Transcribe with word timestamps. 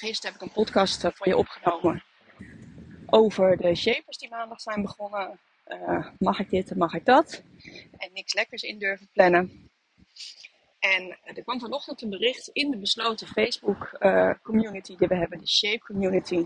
Gisteren 0.00 0.32
heb 0.32 0.42
ik 0.42 0.48
een 0.48 0.62
podcast 0.62 1.04
eh, 1.04 1.10
voor 1.14 1.28
je 1.28 1.36
opgenomen 1.36 2.04
over 3.06 3.56
de 3.56 3.74
shapers 3.74 4.18
die 4.18 4.30
maandag 4.30 4.60
zijn 4.60 4.82
begonnen. 4.82 5.40
Uh, 5.66 6.06
mag 6.18 6.38
ik 6.38 6.50
dit 6.50 6.70
en 6.70 6.78
mag 6.78 6.94
ik 6.94 7.04
dat? 7.04 7.42
En 7.96 8.12
niks 8.12 8.34
lekkers 8.34 8.62
in 8.62 8.78
durven 8.78 9.08
plannen. 9.12 9.70
En 10.78 11.18
er 11.22 11.42
kwam 11.42 11.60
vanochtend 11.60 12.02
een 12.02 12.10
bericht 12.10 12.48
in 12.48 12.70
de 12.70 12.78
besloten 12.78 13.26
Facebook 13.26 13.98
community 14.42 14.96
die 14.96 15.08
we 15.08 15.16
hebben, 15.16 15.38
de 15.38 15.48
Shape 15.48 15.84
Community, 15.84 16.44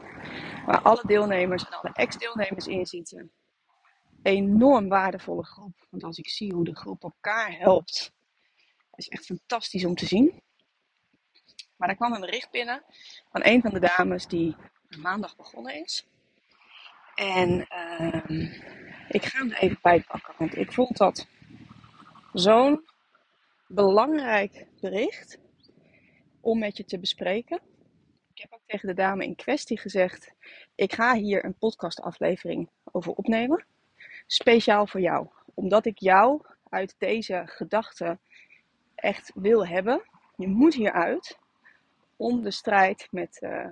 waar 0.66 0.82
alle 0.82 1.02
deelnemers 1.06 1.64
en 1.64 1.80
alle 1.80 1.92
ex-deelnemers 1.92 2.66
in 2.66 2.86
zitten. 2.86 3.32
Enorm 4.22 4.88
waardevolle 4.88 5.44
groep. 5.44 5.86
Want 5.90 6.04
als 6.04 6.18
ik 6.18 6.28
zie 6.28 6.52
hoe 6.52 6.64
de 6.64 6.76
groep 6.76 7.02
elkaar 7.02 7.58
helpt, 7.58 8.12
is 8.94 9.08
echt 9.08 9.24
fantastisch 9.24 9.84
om 9.84 9.94
te 9.94 10.06
zien. 10.06 10.42
Maar 11.76 11.88
er 11.88 11.96
kwam 11.96 12.12
een 12.12 12.20
bericht 12.20 12.50
binnen 12.50 12.82
van 13.30 13.40
een 13.44 13.60
van 13.60 13.70
de 13.70 13.80
dames 13.80 14.26
die 14.26 14.56
maandag 14.98 15.36
begonnen 15.36 15.82
is. 15.82 16.06
En 17.14 17.66
uh, 17.72 18.50
ik 19.08 19.24
ga 19.24 19.38
hem 19.38 19.50
er 19.50 19.58
even 19.58 19.78
bij 19.82 20.00
pakken, 20.00 20.34
want 20.38 20.56
ik 20.56 20.72
vond 20.72 20.96
dat 20.96 21.26
zo'n 22.32 22.84
belangrijk 23.66 24.66
bericht 24.80 25.38
om 26.40 26.58
met 26.58 26.76
je 26.76 26.84
te 26.84 26.98
bespreken. 26.98 27.60
Ik 28.34 28.40
heb 28.40 28.52
ook 28.52 28.62
tegen 28.66 28.88
de 28.88 28.94
dame 28.94 29.24
in 29.24 29.36
kwestie 29.36 29.78
gezegd: 29.78 30.32
ik 30.74 30.92
ga 30.92 31.14
hier 31.14 31.44
een 31.44 31.58
podcastaflevering 31.58 32.68
over 32.92 33.12
opnemen, 33.12 33.64
speciaal 34.26 34.86
voor 34.86 35.00
jou, 35.00 35.28
omdat 35.54 35.86
ik 35.86 35.98
jou 35.98 36.42
uit 36.68 36.94
deze 36.98 37.42
gedachte 37.46 38.18
echt 38.94 39.32
wil 39.34 39.66
hebben. 39.66 40.02
Je 40.36 40.48
moet 40.48 40.74
hieruit 40.74 41.38
om 42.16 42.42
de 42.42 42.50
strijd 42.50 43.08
met, 43.10 43.38
uh, 43.42 43.68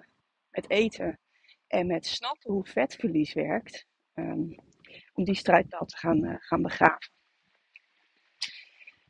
met 0.50 0.70
eten 0.70 1.18
en 1.66 1.86
met 1.86 2.06
snappen 2.06 2.52
hoe 2.52 2.66
vetverlies 2.66 3.32
werkt, 3.32 3.86
um, 4.14 4.54
om 5.12 5.24
die 5.24 5.34
strijd 5.34 5.66
wel 5.68 5.84
te 5.84 5.96
gaan, 5.96 6.24
uh, 6.24 6.34
gaan 6.38 6.62
begraven. 6.62 7.10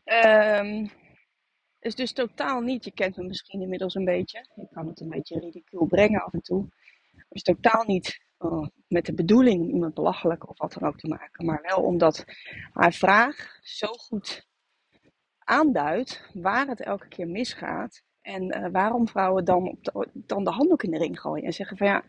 Um, 0.05 0.91
is 1.81 1.95
dus 1.95 2.13
totaal 2.13 2.61
niet, 2.61 2.85
je 2.85 2.93
kent 2.93 3.17
me 3.17 3.23
misschien 3.23 3.61
inmiddels 3.61 3.95
een 3.95 4.05
beetje, 4.05 4.47
ik 4.57 4.69
kan 4.71 4.87
het 4.87 5.01
een 5.01 5.09
beetje 5.09 5.39
ridicuul 5.39 5.87
brengen 5.87 6.23
af 6.23 6.33
en 6.33 6.43
toe, 6.43 6.69
is 7.29 7.43
totaal 7.43 7.85
niet 7.85 8.21
uh, 8.39 8.67
met 8.89 9.07
de 9.07 9.15
bedoeling 9.15 9.73
iemand 9.73 9.95
belachelijk 9.95 10.49
of 10.49 10.59
wat 10.59 10.73
dan 10.73 10.89
ook 10.89 10.99
te 10.99 11.09
maken, 11.09 11.45
maar 11.45 11.63
wel 11.63 11.83
omdat 11.83 12.25
haar 12.73 12.93
vraag 12.93 13.59
zo 13.63 13.87
goed 13.87 14.47
aanduidt 15.39 16.31
waar 16.35 16.67
het 16.67 16.81
elke 16.81 17.09
keer 17.09 17.29
misgaat 17.29 18.03
en 18.23 18.59
uh, 18.59 18.67
waarom 18.73 19.09
vrouwen 19.09 19.45
dan, 19.45 19.69
op 19.69 19.85
de, 19.85 20.11
dan 20.13 20.45
de 20.45 20.51
handdoek 20.51 20.83
in 20.83 20.91
de 20.91 20.99
ring 20.99 21.21
gooien 21.21 21.45
en 21.45 21.53
zeggen 21.53 21.77
van 21.77 21.87
ja, 21.87 22.05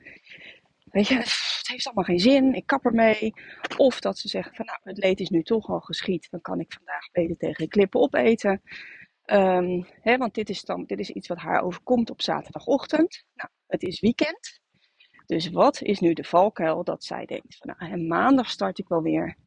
weet 0.83 1.07
je, 1.07 1.15
het 1.15 1.71
heeft 1.71 1.85
allemaal 1.85 2.03
geen 2.03 2.19
zin, 2.19 2.53
ik 2.53 2.65
kap 2.65 2.85
ermee. 2.85 3.33
Of 3.77 3.99
dat 3.99 4.17
ze 4.17 4.27
zeggen 4.27 4.55
van 4.55 4.65
nou, 4.65 4.77
het 4.83 4.97
leed 4.97 5.19
is 5.19 5.29
nu 5.29 5.43
toch 5.43 5.69
al 5.69 5.79
geschied, 5.79 6.27
dan 6.29 6.41
kan 6.41 6.59
ik 6.59 6.73
vandaag 6.73 7.11
beter 7.11 7.37
tegen 7.37 7.63
de 7.63 7.69
klippen 7.69 7.99
opeten. 7.99 8.61
Um, 9.25 9.87
hè, 10.01 10.17
want 10.17 10.33
dit 10.33 10.49
is, 10.49 10.61
dan, 10.61 10.85
dit 10.85 10.99
is 10.99 11.09
iets 11.09 11.27
wat 11.27 11.37
haar 11.37 11.61
overkomt 11.61 12.09
op 12.09 12.21
zaterdagochtend. 12.21 13.23
Nou, 13.33 13.49
het 13.67 13.83
is 13.83 13.99
weekend. 13.99 14.61
Dus 15.25 15.49
wat 15.49 15.81
is 15.81 15.99
nu 15.99 16.13
de 16.13 16.23
valkuil 16.23 16.83
dat 16.83 17.03
zij 17.03 17.25
denkt 17.25 17.57
van 17.57 17.75
nou, 17.77 17.91
en 17.91 18.07
maandag 18.07 18.49
start 18.49 18.79
ik 18.79 18.87
wel 18.87 19.01
weer. 19.01 19.37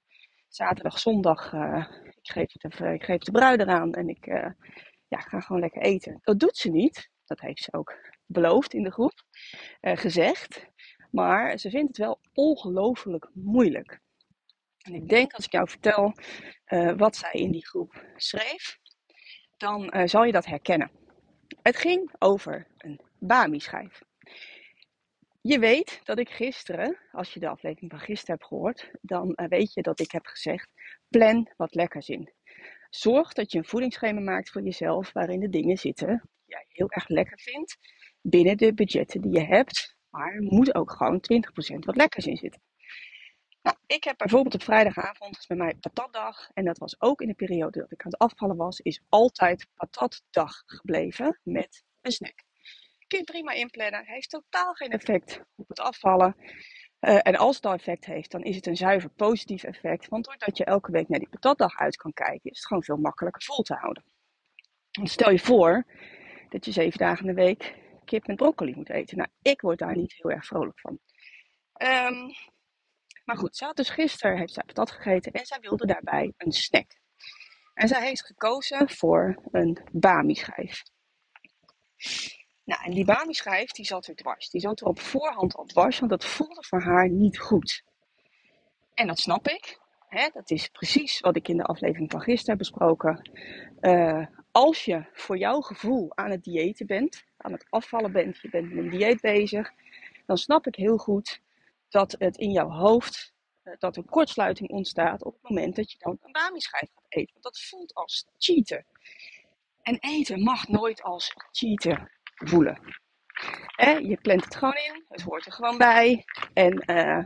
Zaterdag, 0.49 0.99
zondag, 0.99 1.53
uh, 1.53 1.87
ik, 2.05 2.31
geef 2.33 2.53
het 2.53 2.81
ik 2.81 3.03
geef 3.03 3.19
de 3.19 3.31
bruid 3.31 3.61
eraan 3.61 3.95
en 3.95 4.09
ik, 4.09 4.27
uh, 4.27 4.51
ja, 5.09 5.19
ga 5.19 5.41
gewoon 5.41 5.61
lekker 5.61 5.83
eten. 5.83 6.19
Dat 6.23 6.39
doet 6.39 6.57
ze 6.57 6.71
niet. 6.71 7.11
Dat 7.25 7.41
heeft 7.41 7.63
ze 7.63 7.73
ook 7.73 7.95
beloofd 8.27 8.75
in 8.75 8.83
de 8.83 8.93
groep, 8.93 9.23
uh, 9.81 9.97
gezegd. 9.97 10.67
Maar 11.11 11.59
ze 11.59 11.71
vindt 11.71 11.89
het 11.89 11.97
wel 11.97 12.21
ongelooflijk 12.33 13.31
moeilijk. 13.33 14.01
En 14.83 14.95
ik 14.95 15.09
denk 15.09 15.33
als 15.33 15.45
ik 15.45 15.53
jou 15.53 15.69
vertel 15.69 16.15
uh, 16.69 16.93
wat 16.97 17.17
zij 17.17 17.33
in 17.33 17.51
die 17.51 17.67
groep 17.67 18.05
schreef, 18.17 18.79
dan 19.57 19.97
uh, 19.97 20.07
zal 20.07 20.25
je 20.25 20.33
dat 20.33 20.47
herkennen. 20.47 20.91
Het 21.63 21.77
ging 21.77 22.13
over 22.19 22.67
een 22.79 23.01
Bami-schijf. 23.19 24.03
Je 25.41 25.59
weet 25.59 26.01
dat 26.05 26.19
ik 26.19 26.29
gisteren, 26.29 26.99
als 27.13 27.33
je 27.33 27.41
de 27.41 27.49
aflevering 27.49 27.91
van 27.91 28.01
gisteren 28.01 28.35
hebt 28.35 28.49
gehoord, 28.49 28.91
dan 29.01 29.33
weet 29.49 29.73
je 29.73 29.83
dat 29.83 30.01
ik 30.01 30.11
heb 30.11 30.27
gezegd: 30.27 30.69
plan 31.09 31.53
wat 31.57 31.75
lekkers 31.75 32.09
in. 32.09 32.33
Zorg 32.91 33.33
dat 33.33 33.53
je 33.53 33.59
een 33.59 33.65
voedingsschema 33.65 34.21
maakt 34.21 34.51
voor 34.51 34.63
jezelf 34.63 35.13
waarin 35.13 35.41
de 35.41 35.49
dingen 35.49 35.77
zitten 35.77 36.09
die 36.09 36.45
jij 36.47 36.65
heel 36.69 36.91
erg 36.91 37.09
lekker 37.09 37.41
vindt 37.41 37.79
binnen 38.21 38.57
de 38.57 38.75
budgetten 38.75 39.21
die 39.21 39.33
je 39.33 39.45
hebt. 39.45 39.97
Maar 40.11 40.35
er 40.35 40.43
moet 40.43 40.75
ook 40.75 40.91
gewoon 40.91 41.21
20% 41.75 41.79
wat 41.79 41.97
lekkers 41.97 42.27
in 42.27 42.37
zitten. 42.37 42.61
Nou, 43.63 43.77
ik 43.87 44.05
heb 44.05 44.17
bijvoorbeeld 44.19 44.55
op 44.55 44.63
vrijdagavond 44.63 45.45
bij 45.49 45.57
mij 45.57 45.75
patatdag. 45.75 46.51
En 46.55 46.65
dat 46.65 46.79
was 46.79 47.01
ook 47.01 47.21
in 47.21 47.29
de 47.29 47.35
periode 47.35 47.81
dat 47.81 47.93
ik 47.93 48.05
aan 48.05 48.11
het 48.11 48.21
afvallen 48.21 48.57
was, 48.57 48.81
is 48.81 49.03
altijd 49.09 49.67
patatdag 49.75 50.63
gebleven 50.67 51.41
met 51.43 51.85
een 52.01 52.13
snack. 52.13 52.43
Kun 53.07 53.19
je 53.19 53.25
prima 53.25 53.53
inplannen. 53.53 54.05
Heeft 54.05 54.31
totaal 54.31 54.75
geen 54.75 54.91
effect 54.91 55.41
op 55.55 55.69
het 55.69 55.81
afvallen. 55.81 56.37
Uh, 57.07 57.19
en 57.23 57.37
als 57.37 57.57
het 57.57 57.65
effect 57.65 58.05
heeft, 58.05 58.31
dan 58.31 58.43
is 58.43 58.57
het 58.57 58.67
een 58.67 58.77
zuiver 58.77 59.11
positief 59.11 59.63
effect. 59.63 60.09
Want 60.09 60.25
doordat 60.25 60.57
je 60.57 60.65
elke 60.65 60.91
week 60.91 61.09
naar 61.09 61.19
die 61.19 61.29
patatdag 61.29 61.79
uit 61.79 61.97
kan 61.97 62.13
kijken, 62.13 62.51
is 62.51 62.59
het 62.59 62.67
gewoon 62.67 62.83
veel 62.83 62.97
makkelijker 62.97 63.43
vol 63.43 63.63
te 63.63 63.75
houden. 63.75 64.05
Want 64.91 65.11
stel 65.11 65.31
je 65.31 65.39
voor 65.39 65.87
dat 66.49 66.65
je 66.65 66.73
zeven 66.73 66.99
dagen 66.99 67.29
in 67.29 67.35
de 67.35 67.43
week 67.43 67.75
kip 68.05 68.27
met 68.27 68.37
broccoli 68.37 68.75
moet 68.75 68.91
eten. 68.91 69.17
Nou, 69.17 69.29
ik 69.43 69.61
word 69.61 69.79
daar 69.79 69.97
niet 69.97 70.13
heel 70.13 70.31
erg 70.31 70.47
vrolijk 70.47 70.81
van. 70.81 70.99
Um, 71.83 72.35
maar 73.25 73.37
goed, 73.37 73.57
ze 73.57 73.65
had 73.65 73.77
dus 73.77 73.91
gisteren 73.91 74.39
heeft 74.39 74.53
zij 74.53 74.63
patat 74.67 74.91
gegeten 74.91 75.33
en 75.33 75.47
zij 75.47 75.59
wilde 75.61 75.87
daarbij 75.87 76.33
een 76.37 76.53
snack. 76.53 76.91
En 77.75 77.89
zij 77.89 78.07
heeft 78.07 78.27
gekozen 78.27 78.91
voor 78.91 79.43
een 79.51 79.79
bami-schijf. 79.93 80.83
Nou, 82.67 82.83
en 82.85 82.91
die 82.91 83.05
bami-schijf 83.05 83.71
die 83.71 83.85
zat 83.85 84.07
er 84.07 84.15
dwars. 84.15 84.51
Die 84.51 84.61
zat 84.61 84.81
er 84.81 84.87
op 84.87 85.01
voorhand 85.01 85.55
al 85.55 85.65
dwars, 85.65 85.99
want 85.99 86.11
dat 86.11 86.25
voelde 86.25 86.65
voor 86.65 86.83
haar 86.83 87.09
niet 87.09 87.39
goed. 87.39 87.83
En 88.95 89.07
dat 89.07 89.19
snap 89.19 89.49
ik. 89.49 89.81
Hè? 90.09 90.29
Dat 90.33 90.51
is 90.51 90.69
precies 90.69 91.21
wat 91.21 91.37
ik 91.37 91.49
in 91.49 91.57
de 91.57 91.63
aflevering 91.63 92.11
van 92.11 92.21
gisteren 92.21 92.51
heb 92.51 92.59
besproken. 92.59 93.31
Uh, 93.81 94.27
als 94.51 94.85
je 94.85 95.05
voor 95.13 95.39
jouw 95.39 95.61
gevoel 95.61 96.17
aan 96.17 96.31
het 96.31 96.45
diëten 96.45 96.87
bent, 96.87 97.25
aan 97.37 97.53
het 97.53 97.67
afvallen 97.69 98.13
bent, 98.13 98.39
je 98.39 98.49
bent 98.49 98.73
met 98.73 98.85
een 98.85 98.91
dieet 98.91 99.21
bezig, 99.21 99.73
dan 100.27 100.39
snap 100.39 100.67
ik 100.67 100.75
heel 100.75 100.97
goed 100.97 101.41
dat 101.89 102.17
het 102.19 102.37
in 102.37 102.51
jouw 102.51 102.71
hoofd, 102.71 103.35
uh, 103.65 103.75
dat 103.79 103.97
een 103.97 104.05
kortsluiting 104.05 104.71
ontstaat 104.71 105.25
op 105.25 105.33
het 105.33 105.51
moment 105.51 105.77
dat 105.77 105.93
je 105.93 105.99
dan 105.99 106.19
een 106.23 106.33
bami-schijf 106.33 106.91
gaat 106.95 107.07
eten. 107.09 107.33
Want 107.33 107.45
dat 107.45 107.61
voelt 107.61 107.95
als 107.95 108.27
cheaten. 108.39 108.87
En 109.83 109.99
eten 110.01 110.43
mag 110.43 110.69
nooit 110.69 111.03
als 111.03 111.33
cheaten 111.51 112.15
voelen. 112.37 112.79
je 114.03 114.19
plant 114.23 114.45
het 114.45 114.57
gewoon 114.57 114.75
in, 114.75 115.05
het 115.09 115.23
hoort 115.23 115.47
er 115.47 115.53
gewoon 115.53 115.79
bij 115.79 116.25
en 116.53 116.83
uh, 116.91 117.25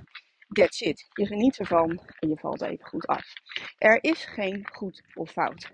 that's 0.49 0.81
it. 0.81 1.07
Je 1.12 1.27
geniet 1.27 1.59
ervan 1.59 2.01
en 2.19 2.29
je 2.29 2.37
valt 2.37 2.62
even 2.62 2.87
goed 2.87 3.07
af. 3.07 3.33
Er 3.79 4.05
is 4.05 4.25
geen 4.25 4.69
goed 4.73 5.03
of 5.15 5.31
fout. 5.31 5.71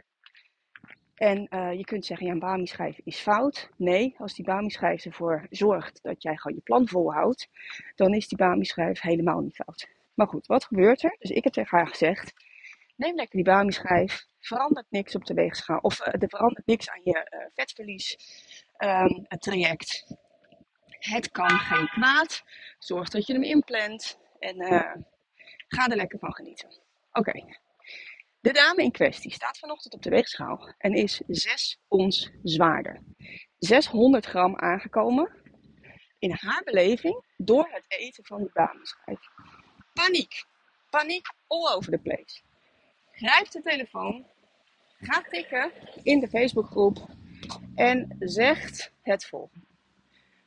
En 1.14 1.46
uh, 1.50 1.72
je 1.72 1.84
kunt 1.84 2.06
zeggen, 2.06 2.26
ja, 2.26 2.32
een 2.32 2.38
Bami-schijf 2.38 2.98
is 3.04 3.18
fout. 3.18 3.70
Nee, 3.76 4.14
als 4.18 4.34
die 4.34 4.44
Bami-schijf 4.44 5.04
ervoor 5.04 5.46
zorgt 5.50 6.02
dat 6.02 6.22
jij 6.22 6.36
gewoon 6.36 6.56
je 6.56 6.62
plan 6.62 6.88
volhoudt, 6.88 7.48
dan 7.94 8.14
is 8.14 8.28
die 8.28 8.38
Bami-schijf 8.38 9.00
helemaal 9.00 9.40
niet 9.40 9.54
fout. 9.54 9.88
Maar 10.14 10.26
goed, 10.26 10.46
wat 10.46 10.64
gebeurt 10.64 11.02
er? 11.02 11.16
Dus 11.18 11.30
ik 11.30 11.44
heb 11.44 11.52
tegen 11.52 11.78
haar 11.78 11.88
gezegd, 11.88 12.32
Neem 12.96 13.14
lekker 13.14 13.36
die 13.36 13.44
Bami-schijf. 13.44 14.26
Verandert 14.38 14.86
niks 14.90 15.14
op 15.14 15.24
de 15.24 15.34
weegschaal. 15.34 15.78
Of 15.78 16.00
uh, 16.00 16.06
er 16.06 16.28
verandert 16.28 16.66
niks 16.66 16.90
aan 16.90 17.00
je 17.04 17.48
vetverlies 17.54 18.16
um, 18.78 19.24
het 19.28 19.42
traject. 19.42 20.14
Het 20.98 21.30
kan 21.30 21.50
geen 21.50 21.88
kwaad. 21.88 22.42
Zorg 22.78 23.08
dat 23.08 23.26
je 23.26 23.32
hem 23.32 23.42
inplant. 23.42 24.18
En 24.38 24.62
uh, 24.62 24.94
ga 25.68 25.86
er 25.86 25.96
lekker 25.96 26.18
van 26.18 26.34
genieten. 26.34 26.80
Oké. 27.12 27.44
De 28.40 28.52
dame 28.52 28.82
in 28.82 28.90
kwestie 28.90 29.32
staat 29.32 29.58
vanochtend 29.58 29.94
op 29.94 30.02
de 30.02 30.10
weegschaal 30.10 30.74
en 30.78 30.92
is 30.92 31.20
6 31.26 31.78
ons 31.88 32.30
zwaarder. 32.42 33.02
600 33.58 34.26
gram 34.26 34.56
aangekomen 34.56 35.30
in 36.18 36.30
haar 36.30 36.62
beleving 36.64 37.24
door 37.36 37.68
het 37.70 37.84
eten 37.88 38.24
van 38.24 38.38
die 38.38 38.50
bamischijf. 38.52 39.20
Paniek. 39.92 40.44
Paniek 40.90 41.26
all 41.46 41.74
over 41.74 41.92
the 41.92 41.98
place. 41.98 42.40
Grijpt 43.10 43.52
de 43.52 43.62
telefoon, 43.62 44.26
gaat 45.00 45.28
tikken 45.28 45.72
in 46.02 46.20
de 46.20 46.28
Facebookgroep 46.28 47.15
en 47.74 48.16
zegt 48.18 48.92
het 49.02 49.24
volgende. 49.24 49.66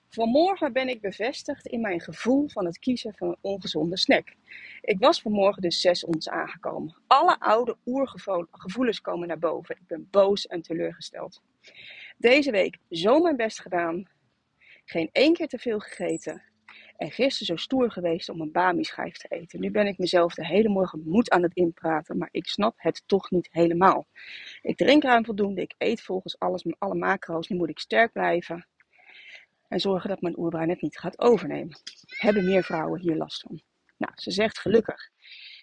Vanmorgen 0.09 0.73
ben 0.73 0.87
ik 0.87 1.01
bevestigd 1.01 1.67
in 1.67 1.81
mijn 1.81 2.01
gevoel 2.01 2.49
van 2.49 2.65
het 2.65 2.79
kiezen 2.79 3.13
van 3.15 3.27
een 3.27 3.37
ongezonde 3.41 3.97
snack. 3.97 4.35
Ik 4.81 4.99
was 4.99 5.21
vanmorgen 5.21 5.61
dus 5.61 5.81
zes 5.81 6.05
ons 6.05 6.29
aangekomen. 6.29 6.95
Alle 7.07 7.39
oude 7.39 7.77
oergevoelens 7.85 9.01
komen 9.01 9.27
naar 9.27 9.39
boven. 9.39 9.75
Ik 9.75 9.87
ben 9.87 10.07
boos 10.11 10.47
en 10.47 10.61
teleurgesteld. 10.61 11.41
Deze 12.17 12.51
week 12.51 12.77
zo 12.89 13.19
mijn 13.19 13.35
best 13.35 13.61
gedaan. 13.61 14.07
Geen 14.85 15.09
één 15.11 15.33
keer 15.33 15.47
te 15.47 15.57
veel 15.57 15.79
gegeten. 15.79 16.43
En 16.99 17.11
gisteren 17.11 17.45
zo 17.45 17.55
stoer 17.55 17.91
geweest 17.91 18.29
om 18.29 18.41
een 18.41 18.51
bami-schijf 18.51 19.17
te 19.17 19.27
eten. 19.27 19.59
Nu 19.59 19.71
ben 19.71 19.87
ik 19.87 19.97
mezelf 19.97 20.33
de 20.33 20.45
hele 20.45 20.69
morgen 20.69 21.01
moed 21.05 21.29
aan 21.29 21.43
het 21.43 21.55
inpraten, 21.55 22.17
maar 22.17 22.29
ik 22.31 22.47
snap 22.47 22.73
het 22.77 23.03
toch 23.05 23.31
niet 23.31 23.47
helemaal. 23.51 24.07
Ik 24.61 24.77
drink 24.77 25.03
ruim 25.03 25.25
voldoende, 25.25 25.61
ik 25.61 25.75
eet 25.77 26.01
volgens 26.01 26.39
alles, 26.39 26.65
alle 26.77 26.95
macro's. 26.95 27.47
Nu 27.47 27.57
moet 27.57 27.69
ik 27.69 27.79
sterk 27.79 28.11
blijven 28.11 28.67
en 29.67 29.79
zorgen 29.79 30.09
dat 30.09 30.21
mijn 30.21 30.39
oerbrein 30.39 30.69
het 30.69 30.81
niet 30.81 30.97
gaat 30.97 31.19
overnemen. 31.19 31.79
Hebben 32.05 32.45
meer 32.45 32.63
vrouwen 32.63 32.99
hier 32.99 33.15
last 33.15 33.41
van? 33.41 33.61
Nou, 33.97 34.13
ze 34.15 34.31
zegt 34.31 34.59
gelukkig. 34.59 35.09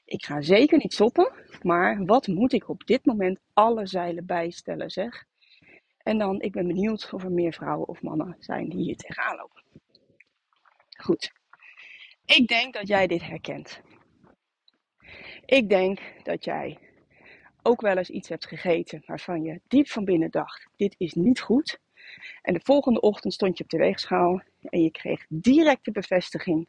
Ik 0.04 0.24
ga 0.24 0.40
zeker 0.40 0.78
niet 0.78 0.92
stoppen, 0.92 1.32
maar 1.62 2.04
wat 2.04 2.26
moet 2.26 2.52
ik 2.52 2.68
op 2.68 2.86
dit 2.86 3.04
moment 3.04 3.40
alle 3.52 3.86
zeilen 3.86 4.26
bijstellen, 4.26 4.90
zeg? 4.90 5.24
En 6.02 6.18
dan, 6.18 6.40
ik 6.40 6.52
ben 6.52 6.66
benieuwd 6.66 7.12
of 7.12 7.24
er 7.24 7.32
meer 7.32 7.52
vrouwen 7.52 7.88
of 7.88 8.02
mannen 8.02 8.36
zijn 8.38 8.68
die 8.68 8.82
hier 8.84 8.96
tegenaan 8.96 9.36
lopen. 9.36 9.65
Goed. 10.96 11.32
Ik 12.24 12.46
denk 12.46 12.74
dat 12.74 12.88
jij 12.88 13.06
dit 13.06 13.22
herkent. 13.22 13.80
Ik 15.44 15.68
denk 15.68 16.00
dat 16.22 16.44
jij 16.44 16.78
ook 17.62 17.80
wel 17.80 17.96
eens 17.96 18.10
iets 18.10 18.28
hebt 18.28 18.46
gegeten 18.46 19.02
waarvan 19.06 19.42
je 19.42 19.60
diep 19.68 19.88
van 19.88 20.04
binnen 20.04 20.30
dacht: 20.30 20.68
dit 20.76 20.94
is 20.98 21.12
niet 21.12 21.40
goed. 21.40 21.78
En 22.42 22.54
de 22.54 22.60
volgende 22.62 23.00
ochtend 23.00 23.32
stond 23.32 23.58
je 23.58 23.64
op 23.64 23.70
de 23.70 23.78
weegschaal 23.78 24.42
en 24.60 24.82
je 24.82 24.90
kreeg 24.90 25.26
direct 25.28 25.84
de 25.84 25.90
bevestiging 25.90 26.68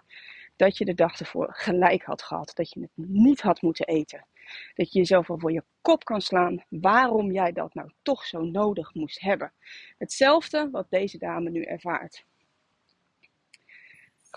dat 0.55 0.77
je 0.77 0.85
de 0.85 0.93
dag 0.93 1.19
ervoor 1.19 1.53
gelijk 1.53 2.03
had 2.03 2.21
gehad. 2.21 2.51
Dat 2.55 2.69
je 2.73 2.79
het 2.79 2.91
niet 2.95 3.41
had 3.41 3.61
moeten 3.61 3.87
eten. 3.87 4.27
Dat 4.73 4.91
je 4.91 4.99
jezelf 4.99 5.27
wel 5.27 5.39
voor 5.39 5.51
je 5.51 5.63
kop 5.81 6.03
kan 6.03 6.21
slaan 6.21 6.63
waarom 6.69 7.31
jij 7.31 7.51
dat 7.51 7.73
nou 7.73 7.91
toch 8.01 8.25
zo 8.25 8.41
nodig 8.41 8.93
moest 8.93 9.21
hebben. 9.21 9.53
Hetzelfde 9.97 10.69
wat 10.71 10.89
deze 10.89 11.17
dame 11.17 11.49
nu 11.49 11.63
ervaart. 11.63 12.25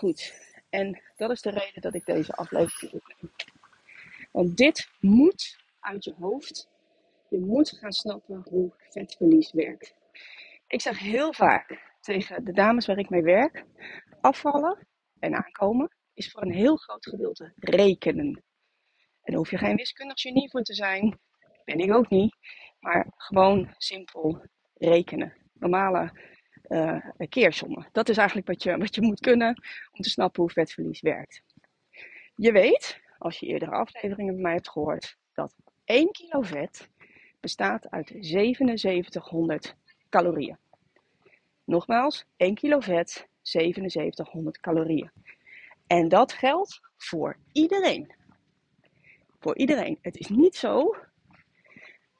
Goed, 0.01 0.33
en 0.69 1.01
dat 1.15 1.31
is 1.31 1.41
de 1.41 1.49
reden 1.49 1.81
dat 1.81 1.93
ik 1.93 2.05
deze 2.05 2.33
aflevering 2.33 2.93
opneem. 2.93 3.33
Want 4.31 4.57
dit 4.57 4.89
moet 4.99 5.57
uit 5.79 6.03
je 6.03 6.13
hoofd. 6.19 6.69
Je 7.29 7.39
moet 7.39 7.69
gaan 7.69 7.91
snappen 7.91 8.43
hoe 8.49 8.73
vetverlies 8.77 9.51
werkt. 9.51 9.95
Ik 10.67 10.81
zeg 10.81 10.99
heel 10.99 11.33
vaak 11.33 11.95
tegen 11.99 12.43
de 12.43 12.51
dames 12.51 12.85
waar 12.85 12.97
ik 12.97 13.09
mee 13.09 13.21
werk: 13.21 13.65
afvallen 14.21 14.87
en 15.19 15.35
aankomen 15.35 15.95
is 16.13 16.31
voor 16.31 16.41
een 16.41 16.53
heel 16.53 16.75
groot 16.75 17.05
gedeelte 17.05 17.53
rekenen. 17.55 18.43
En 19.23 19.33
hoef 19.33 19.49
je 19.51 19.57
geen 19.57 19.75
wiskundig 19.75 20.21
genie 20.21 20.49
voor 20.49 20.61
te 20.61 20.73
zijn. 20.73 21.19
Ben 21.65 21.79
ik 21.79 21.93
ook 21.93 22.09
niet. 22.09 22.35
Maar 22.79 23.07
gewoon 23.15 23.73
simpel 23.77 24.45
rekenen. 24.73 25.33
Normale 25.53 26.11
uh, 26.71 27.27
keersommen. 27.29 27.87
Dat 27.91 28.09
is 28.09 28.17
eigenlijk 28.17 28.47
wat 28.47 28.63
je, 28.63 28.77
wat 28.77 28.95
je 28.95 29.01
moet 29.01 29.19
kunnen 29.19 29.63
om 29.91 30.01
te 30.01 30.09
snappen 30.09 30.41
hoe 30.41 30.51
vetverlies 30.51 31.01
werkt. 31.01 31.43
Je 32.35 32.51
weet, 32.51 32.99
als 33.17 33.39
je 33.39 33.45
eerdere 33.45 33.71
afleveringen 33.71 34.33
bij 34.33 34.41
mij 34.41 34.53
hebt 34.53 34.69
gehoord, 34.69 35.17
dat 35.33 35.55
1 35.85 36.11
kilo 36.11 36.41
vet 36.41 36.89
bestaat 37.39 37.89
uit 37.89 38.13
7700 38.19 39.75
calorieën. 40.09 40.57
Nogmaals, 41.63 42.25
1 42.37 42.55
kilo 42.55 42.79
vet, 42.79 43.27
7700 43.41 44.59
calorieën. 44.59 45.11
En 45.87 46.07
dat 46.07 46.33
geldt 46.33 46.81
voor 46.97 47.37
iedereen. 47.51 48.13
Voor 49.39 49.57
iedereen. 49.57 49.97
Het 50.01 50.17
is 50.17 50.27
niet 50.27 50.55
zo 50.55 50.95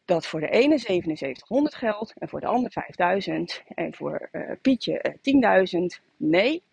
dat 0.05 0.27
voor 0.27 0.39
de 0.39 0.49
ene 0.49 0.77
7700 0.77 1.75
geldt 1.75 2.13
en 2.17 2.29
voor 2.29 2.39
de 2.39 2.45
ander 2.45 2.71
5000 2.71 3.63
en 3.75 3.93
voor 3.93 4.29
uh, 4.31 4.51
Pietje 4.61 5.17
uh, 5.21 5.93
10.000. 5.97 6.01
Nee, 6.17 6.63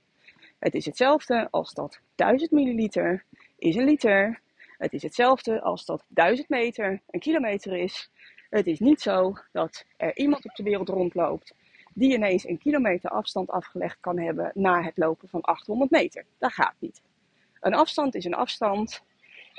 het 0.59 0.75
is 0.75 0.85
hetzelfde 0.85 1.49
als 1.51 1.73
dat 1.75 2.01
1000 2.15 2.51
milliliter 2.51 3.25
is 3.59 3.77
een 3.77 3.85
liter. 3.85 4.41
Het 4.79 4.93
is 4.93 5.03
hetzelfde 5.03 5.61
als 5.61 5.85
dat 5.85 6.05
1000 6.09 6.49
meter 6.49 7.01
een 7.11 7.21
kilometer 7.21 7.77
is. 7.77 8.11
Het 8.51 8.67
is 8.67 8.79
niet 8.79 9.01
zo 9.01 9.35
dat 9.53 9.85
er 9.97 10.17
iemand 10.17 10.45
op 10.45 10.55
de 10.55 10.63
wereld 10.63 10.89
rondloopt 10.89 11.55
die 11.99 12.13
ineens 12.13 12.47
een 12.47 12.59
kilometer 12.59 13.11
afstand 13.11 13.51
afgelegd 13.51 13.97
kan 14.01 14.19
hebben 14.19 14.51
na 14.55 14.83
het 14.83 14.97
lopen 14.97 15.29
van 15.29 15.41
800 15.41 15.91
meter. 15.91 16.25
Dat 16.39 16.53
gaat 16.53 16.75
niet. 16.79 17.03
Een 17.61 17.75
afstand 17.75 18.15
is 18.15 18.25
een 18.25 18.35
afstand 18.35 19.03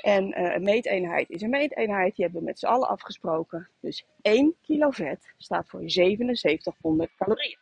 en 0.00 0.40
uh, 0.40 0.54
een 0.54 0.62
meeteenheid 0.62 1.30
is 1.30 1.42
een 1.42 1.50
meeteenheid. 1.50 2.16
Die 2.16 2.24
hebben 2.24 2.40
we 2.42 2.46
met 2.46 2.58
z'n 2.58 2.66
allen 2.66 2.88
afgesproken. 2.88 3.68
Dus 3.80 4.06
1 4.22 4.56
kilo 4.62 4.90
vet 4.90 5.32
staat 5.36 5.68
voor 5.68 5.90
7700 5.90 7.10
calorieën. 7.16 7.58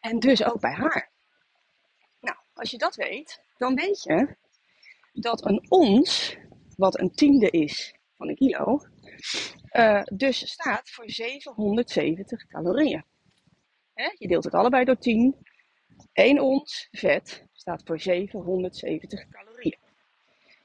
En 0.00 0.18
dus 0.18 0.44
ook 0.44 0.60
bij 0.60 0.72
haar. 0.72 1.10
Nou, 2.20 2.36
als 2.54 2.70
je 2.70 2.78
dat 2.78 2.94
weet, 2.94 3.40
dan 3.56 3.74
weet 3.74 4.02
je 4.02 4.36
dat 5.12 5.44
een 5.44 5.66
ons, 5.68 6.36
wat 6.76 6.98
een 6.98 7.10
tiende 7.10 7.50
is 7.50 7.94
van 8.16 8.28
een 8.28 8.36
kilo, 8.36 8.80
uh, 9.72 10.02
dus 10.12 10.50
staat 10.50 10.90
voor 10.90 11.10
770 11.10 12.46
calorieën. 12.46 13.04
Je 14.18 14.28
deelt 14.28 14.44
het 14.44 14.54
allebei 14.54 14.84
door 14.84 14.98
10. 14.98 15.36
1 16.12 16.40
ons 16.40 16.88
vet 16.90 17.46
staat 17.52 17.82
voor 17.84 18.00
770 18.00 19.28
calorieën. 19.28 19.53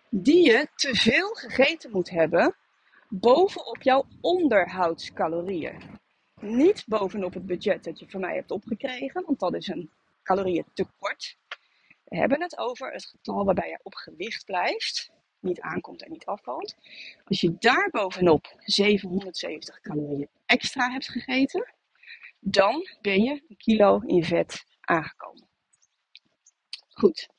Die 0.10 0.46
je 0.46 0.68
te 0.76 0.96
veel 0.96 1.34
gegeten 1.34 1.92
moet 1.92 2.10
hebben 2.10 2.56
bovenop 3.10 3.82
jouw 3.82 4.06
onderhoudscalorieën. 4.22 6.00
Niet 6.42 6.84
bovenop 6.88 7.34
het 7.34 7.46
budget 7.46 7.84
dat 7.84 8.00
je 8.00 8.10
van 8.10 8.20
mij 8.20 8.36
hebt 8.36 8.52
opgekregen, 8.52 9.24
want 9.26 9.40
dat 9.40 9.54
is 9.54 9.68
een 9.68 9.92
calorieën 10.24 10.66
tekort. 10.74 11.38
We 12.04 12.18
hebben 12.18 12.42
het 12.42 12.58
over 12.58 12.92
het 12.92 13.06
getal 13.06 13.46
waarbij 13.46 13.70
je 13.70 13.80
op 13.84 13.96
gewicht 13.96 14.46
blijft, 14.46 15.12
niet 15.40 15.62
aankomt 15.62 16.04
en 16.04 16.12
niet 16.12 16.26
afvalt. 16.26 16.76
Als 17.24 17.42
je 17.42 17.56
daar 17.60 17.90
bovenop 17.92 18.54
770 18.60 19.80
calorieën 19.80 20.30
extra 20.46 20.92
hebt 20.92 21.10
gegeten, 21.10 21.74
dan 22.40 22.88
ben 23.02 23.24
je 23.24 23.44
een 23.48 23.58
kilo 23.58 24.00
in 24.06 24.24
vet 24.24 24.64
aangekomen. 24.80 25.48
Goed. 26.90 27.30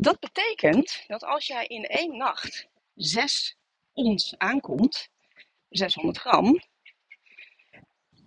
Dat 0.00 0.20
betekent 0.20 1.04
dat 1.06 1.24
als 1.24 1.46
jij 1.46 1.66
in 1.66 1.84
één 1.84 2.16
nacht 2.16 2.68
6 2.94 3.56
ons 3.92 4.38
aankomt, 4.38 5.08
600 5.68 6.18
gram, 6.18 6.60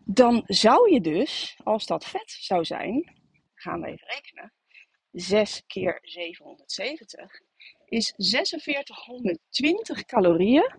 dan 0.06 0.44
zou 0.46 0.92
je 0.92 1.02
dus, 1.02 1.58
als 1.64 1.86
dat 1.86 2.06
vet 2.06 2.32
zou 2.32 2.66
zijn, 2.66 3.22
gaan 3.56 3.82
we 3.82 3.88
even 3.88 4.08
rekenen, 4.08 4.54
6 5.12 5.64
keer 5.68 6.00
770 6.02 7.42
is 7.86 8.14
4620 8.16 10.06
calorieën. 10.06 10.76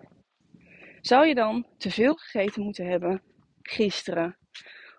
Zou 1.01 1.27
je 1.27 1.35
dan 1.35 1.67
te 1.79 1.91
veel 1.91 2.15
gegeten 2.15 2.63
moeten 2.63 2.87
hebben 2.87 3.23
gisteren 3.63 4.39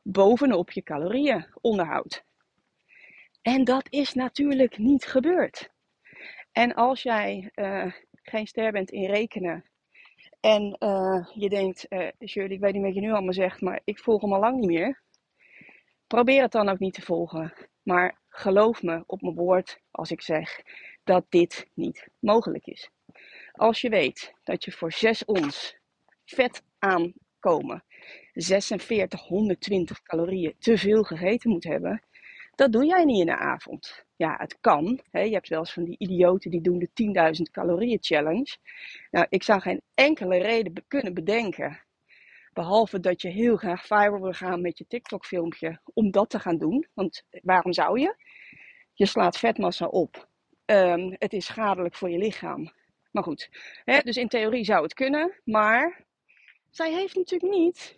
bovenop 0.03 0.71
je 0.71 0.83
calorieën 0.83 1.47
onderhoudt. 1.61 2.23
En 3.41 3.63
dat 3.63 3.87
is 3.89 4.13
natuurlijk 4.13 4.77
niet 4.77 5.05
gebeurd. 5.05 5.73
En 6.55 6.73
als 6.73 7.03
jij 7.03 7.51
uh, 7.55 7.93
geen 8.13 8.47
ster 8.47 8.71
bent 8.71 8.91
in 8.91 9.09
rekenen 9.09 9.65
en 10.39 10.75
uh, 10.79 11.27
je 11.33 11.49
denkt, 11.49 11.85
uh, 11.89 12.07
Shirley, 12.27 12.55
ik 12.55 12.59
weet 12.59 12.73
niet 12.73 12.83
wat 12.83 12.93
je 12.93 13.01
nu 13.01 13.11
allemaal 13.11 13.33
zegt, 13.33 13.61
maar 13.61 13.81
ik 13.83 13.99
volg 13.99 14.21
hem 14.21 14.33
al 14.33 14.39
lang 14.39 14.59
niet 14.59 14.69
meer. 14.69 15.01
Probeer 16.07 16.41
het 16.41 16.51
dan 16.51 16.69
ook 16.69 16.79
niet 16.79 16.93
te 16.93 17.01
volgen. 17.01 17.53
Maar 17.83 18.19
geloof 18.29 18.83
me 18.83 19.03
op 19.05 19.21
mijn 19.21 19.35
woord 19.35 19.79
als 19.91 20.11
ik 20.11 20.21
zeg 20.21 20.61
dat 21.03 21.25
dit 21.29 21.67
niet 21.73 22.07
mogelijk 22.19 22.65
is. 22.65 22.89
Als 23.51 23.81
je 23.81 23.89
weet 23.89 24.33
dat 24.43 24.63
je 24.65 24.71
voor 24.71 24.91
6 24.91 25.25
ons 25.25 25.77
vet 26.25 26.63
aankomen 26.79 27.83
4620 28.33 30.01
calorieën 30.01 30.55
te 30.59 30.77
veel 30.77 31.03
gegeten 31.03 31.49
moet 31.49 31.63
hebben, 31.63 32.03
dat 32.55 32.71
doe 32.71 32.85
jij 32.85 33.05
niet 33.05 33.19
in 33.19 33.25
de 33.25 33.37
avond. 33.37 34.05
Ja, 34.15 34.35
het 34.37 34.57
kan. 34.59 35.01
Hè? 35.11 35.21
Je 35.21 35.33
hebt 35.33 35.47
wel 35.47 35.59
eens 35.59 35.73
van 35.73 35.83
die 35.83 35.97
idioten 35.97 36.51
die 36.51 36.61
doen 36.61 36.79
de 36.79 36.89
10.000 37.37 37.51
calorieën 37.51 37.97
challenge. 38.01 38.57
Nou, 39.11 39.25
ik 39.29 39.43
zou 39.43 39.61
geen 39.61 39.81
enkele 39.93 40.37
reden 40.37 40.73
kunnen 40.87 41.13
bedenken 41.13 41.85
Behalve 42.55 42.99
dat 42.99 43.21
je 43.21 43.29
heel 43.29 43.55
graag 43.55 43.85
viral 43.85 44.21
wil 44.21 44.33
gaan 44.33 44.61
met 44.61 44.77
je 44.77 44.87
TikTok 44.87 45.25
filmpje 45.25 45.79
om 45.93 46.11
dat 46.11 46.29
te 46.29 46.39
gaan 46.39 46.57
doen. 46.57 46.87
Want 46.93 47.23
waarom 47.41 47.73
zou 47.73 47.99
je? 47.99 48.15
Je 48.93 49.05
slaat 49.05 49.37
vetmassa 49.37 49.85
op. 49.85 50.29
Um, 50.65 51.15
het 51.17 51.33
is 51.33 51.45
schadelijk 51.45 51.95
voor 51.95 52.09
je 52.09 52.17
lichaam. 52.17 52.73
Maar 53.11 53.23
goed, 53.23 53.49
hè, 53.83 53.99
dus 53.99 54.17
in 54.17 54.27
theorie 54.27 54.63
zou 54.63 54.83
het 54.83 54.93
kunnen. 54.93 55.41
Maar 55.43 56.05
zij 56.69 56.93
heeft 56.93 57.15
natuurlijk 57.15 57.53
niet 57.53 57.97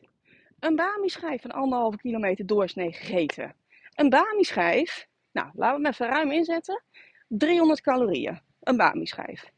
een 0.60 0.76
Bami-schijf 0.76 1.42
van 1.42 1.52
anderhalve 1.52 1.98
kilometer 1.98 2.46
doorsnee 2.46 2.94
gegeten. 2.94 3.56
Een 3.98 4.10
Bami-schijf, 4.10 5.08
nou 5.32 5.50
laten 5.54 5.82
we 5.82 5.84
hem 5.84 5.94
even 5.94 6.08
ruim 6.08 6.32
inzetten. 6.32 6.84
300 7.28 7.82
calorieën, 7.82 8.42
een 8.60 8.78
Bami-schijf. 8.78 9.52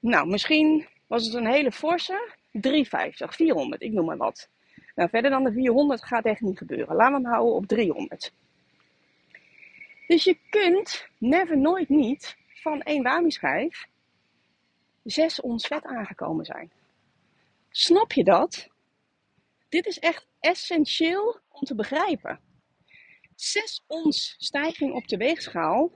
Nou, 0.00 0.26
misschien 0.26 0.86
was 1.06 1.24
het 1.24 1.34
een 1.34 1.46
hele 1.46 1.72
forse, 1.72 2.34
350, 2.52 3.34
400, 3.34 3.82
ik 3.82 3.92
noem 3.92 4.04
maar 4.04 4.16
wat. 4.16 4.48
Nou, 4.94 5.08
verder 5.08 5.30
dan 5.30 5.44
de 5.44 5.52
400 5.52 6.04
gaat 6.04 6.24
echt 6.24 6.40
niet 6.40 6.58
gebeuren. 6.58 6.96
Laten 6.96 7.14
we 7.14 7.20
hem 7.20 7.32
houden 7.32 7.54
op 7.54 7.66
300. 7.66 8.32
Dus 10.06 10.24
je 10.24 10.38
kunt 10.50 11.08
never 11.18 11.58
nooit 11.58 11.88
niet 11.88 12.36
van 12.54 12.82
één 12.82 13.02
wami-schijf 13.02 13.86
6 15.02 15.40
ons 15.40 15.66
vet 15.66 15.84
aangekomen 15.84 16.44
zijn. 16.44 16.70
Snap 17.70 18.12
je 18.12 18.24
dat? 18.24 18.68
Dit 19.68 19.86
is 19.86 19.98
echt 19.98 20.26
essentieel 20.40 21.40
om 21.48 21.60
te 21.60 21.74
begrijpen. 21.74 22.43
6 23.36 23.84
ons 23.86 24.34
stijging 24.38 24.94
op 24.94 25.06
de 25.06 25.16
weegschaal 25.16 25.92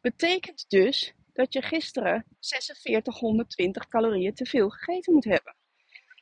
betekent 0.00 0.64
dus 0.68 1.14
dat 1.32 1.52
je 1.52 1.62
gisteren 1.62 2.26
4620 2.40 3.88
calorieën 3.88 4.34
te 4.34 4.46
veel 4.46 4.68
gegeten 4.68 5.12
moet 5.12 5.24
hebben. 5.24 5.56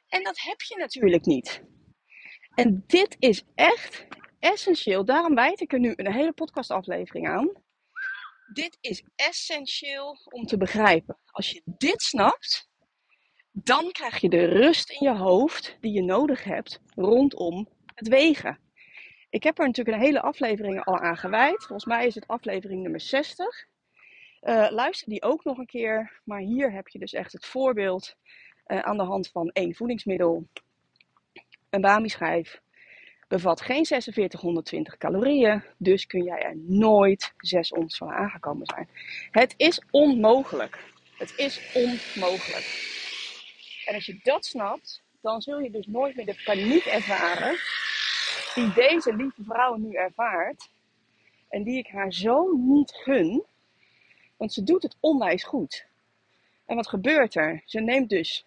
En 0.09 0.23
dat 0.23 0.41
heb 0.41 0.61
je 0.61 0.77
natuurlijk 0.77 1.25
niet. 1.25 1.63
En 2.55 2.85
dit 2.87 3.17
is 3.19 3.43
echt 3.55 4.07
essentieel. 4.39 5.05
Daarom 5.05 5.35
wijd 5.35 5.61
ik 5.61 5.73
er 5.73 5.79
nu 5.79 5.93
een 5.97 6.13
hele 6.13 6.33
podcastaflevering 6.33 7.29
aan. 7.29 7.53
Dit 8.53 8.79
is 8.81 9.05
essentieel 9.15 10.19
om 10.25 10.47
te 10.47 10.57
begrijpen. 10.57 11.19
Als 11.27 11.51
je 11.51 11.63
dit 11.65 12.03
snapt, 12.03 12.69
dan 13.53 13.93
krijg 13.93 14.19
je 14.19 14.29
de 14.29 14.45
rust 14.45 14.91
in 14.91 15.09
je 15.09 15.17
hoofd 15.17 15.77
die 15.81 15.93
je 15.93 16.03
nodig 16.03 16.45
hebt 16.45 16.81
rondom 16.95 17.69
het 17.95 18.09
wegen. 18.09 18.61
Ik 19.33 19.43
heb 19.43 19.59
er 19.59 19.67
natuurlijk 19.67 19.97
een 19.97 20.03
hele 20.03 20.21
aflevering 20.21 20.85
al 20.85 20.99
aan 20.99 21.17
gewijd. 21.17 21.57
Volgens 21.57 21.85
mij 21.85 22.07
is 22.07 22.15
het 22.15 22.27
aflevering 22.27 22.83
nummer 22.83 23.01
60. 23.01 23.67
Uh, 24.43 24.65
eh, 24.65 24.73
luister 24.73 25.09
die 25.09 25.23
ook 25.23 25.45
nog 25.45 25.59
een 25.59 25.67
keer. 25.67 26.21
Maar 26.25 26.41
hier 26.41 26.73
heb 26.73 26.89
je 26.89 26.99
dus 26.99 27.13
echt 27.13 27.33
het 27.33 27.47
voorbeeld 27.47 28.17
uh, 28.67 28.79
aan 28.79 28.97
de 28.97 29.03
hand 29.03 29.29
van 29.29 29.49
één 29.49 29.75
voedingsmiddel. 29.75 30.47
Een 31.71 31.81
Bami-schijf 31.81 32.61
bevat 33.29 33.61
geen 33.61 33.87
4620 33.87 34.97
calorieën, 34.97 35.63
dus 35.77 36.07
kun 36.07 36.23
jij 36.23 36.43
er 36.43 36.57
nooit 36.57 37.33
6 37.37 37.73
ons 37.73 37.97
van 37.97 38.11
aangekomen 38.11 38.67
zijn. 38.67 38.89
Het 39.31 39.55
is 39.57 39.83
onmogelijk. 39.91 40.79
Het 41.19 41.33
is 41.37 41.73
onmogelijk. 41.75 42.91
En 43.87 43.95
als 43.95 44.07
je 44.07 44.21
dat 44.23 44.45
snapt, 44.45 45.03
dan 45.21 45.41
zul 45.41 45.59
je 45.59 45.71
dus 45.71 45.87
nooit 45.87 46.17
meer 46.17 46.27
de 46.27 46.43
paniek 46.45 46.85
ervaren 46.85 47.59
die 48.55 48.73
deze 48.73 49.17
lieve 49.17 49.43
vrouw 49.45 49.77
nu 49.77 49.93
ervaart. 49.93 50.71
En 51.49 51.63
die 51.63 51.79
ik 51.79 51.87
haar 51.87 52.13
zo 52.13 52.53
niet 52.53 52.93
gun, 52.95 53.45
want 54.37 54.53
ze 54.53 54.63
doet 54.63 54.83
het 54.83 54.97
onwijs 55.01 55.45
goed. 55.45 55.87
En 56.67 56.77
wat 56.77 56.89
gebeurt 56.89 57.35
er? 57.35 57.63
Ze 57.65 57.81
neemt 57.81 58.09
dus 58.09 58.47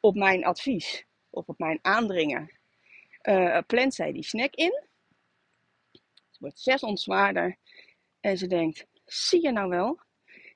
op 0.00 0.14
mijn 0.14 0.44
advies 0.44 1.04
of 1.30 1.46
op 1.46 1.58
mijn 1.58 1.78
aandringen 1.82 2.50
uh, 3.24 3.58
plant 3.66 3.94
zij 3.94 4.12
die 4.12 4.22
snack 4.22 4.54
in. 4.54 4.82
Ze 6.30 6.38
wordt 6.38 6.60
zes 6.60 6.82
ons 6.82 7.02
zwaarder 7.02 7.56
en 8.20 8.38
ze 8.38 8.46
denkt: 8.46 8.86
zie 9.04 9.42
je 9.42 9.52
nou 9.52 9.68
wel? 9.68 10.00